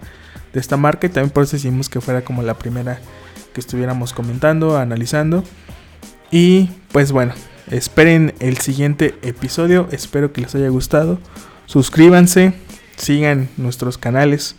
de 0.52 0.60
esta 0.60 0.76
marca 0.76 1.06
y 1.06 1.10
también 1.10 1.30
por 1.30 1.44
eso 1.44 1.56
decidimos 1.56 1.88
que 1.88 2.02
fuera 2.02 2.22
como 2.22 2.42
la 2.42 2.58
primera 2.58 3.00
que 3.54 3.60
estuviéramos 3.60 4.12
comentando, 4.12 4.76
analizando. 4.76 5.44
Y 6.30 6.70
pues 6.92 7.12
bueno, 7.12 7.32
esperen 7.70 8.34
el 8.40 8.58
siguiente 8.58 9.14
episodio. 9.22 9.88
Espero 9.92 10.32
que 10.32 10.42
les 10.42 10.54
haya 10.54 10.68
gustado. 10.68 11.18
Suscríbanse, 11.66 12.54
sigan 12.96 13.48
nuestros 13.56 13.98
canales, 13.98 14.56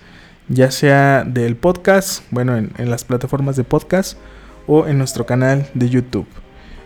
ya 0.48 0.72
sea 0.72 1.24
del 1.24 1.56
podcast, 1.56 2.24
bueno, 2.32 2.58
en, 2.58 2.90
las 2.90 3.04
plataformas 3.04 3.56
de 3.56 3.64
podcast 3.64 4.18
o 4.68 4.88
en 4.88 4.98
nuestro 4.98 5.26
canal 5.26 5.68
de 5.74 5.90
YouTube. 5.90 6.28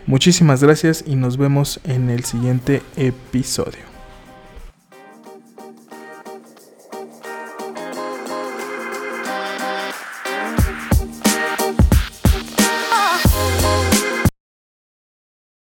Muchísimas 0.06 0.62
gracias 0.62 1.04
y 1.06 1.16
nos 1.16 1.36
vemos 1.36 1.80
en 1.84 2.10
el 2.10 2.24
siguiente 2.24 2.82
episodio. 2.96 3.93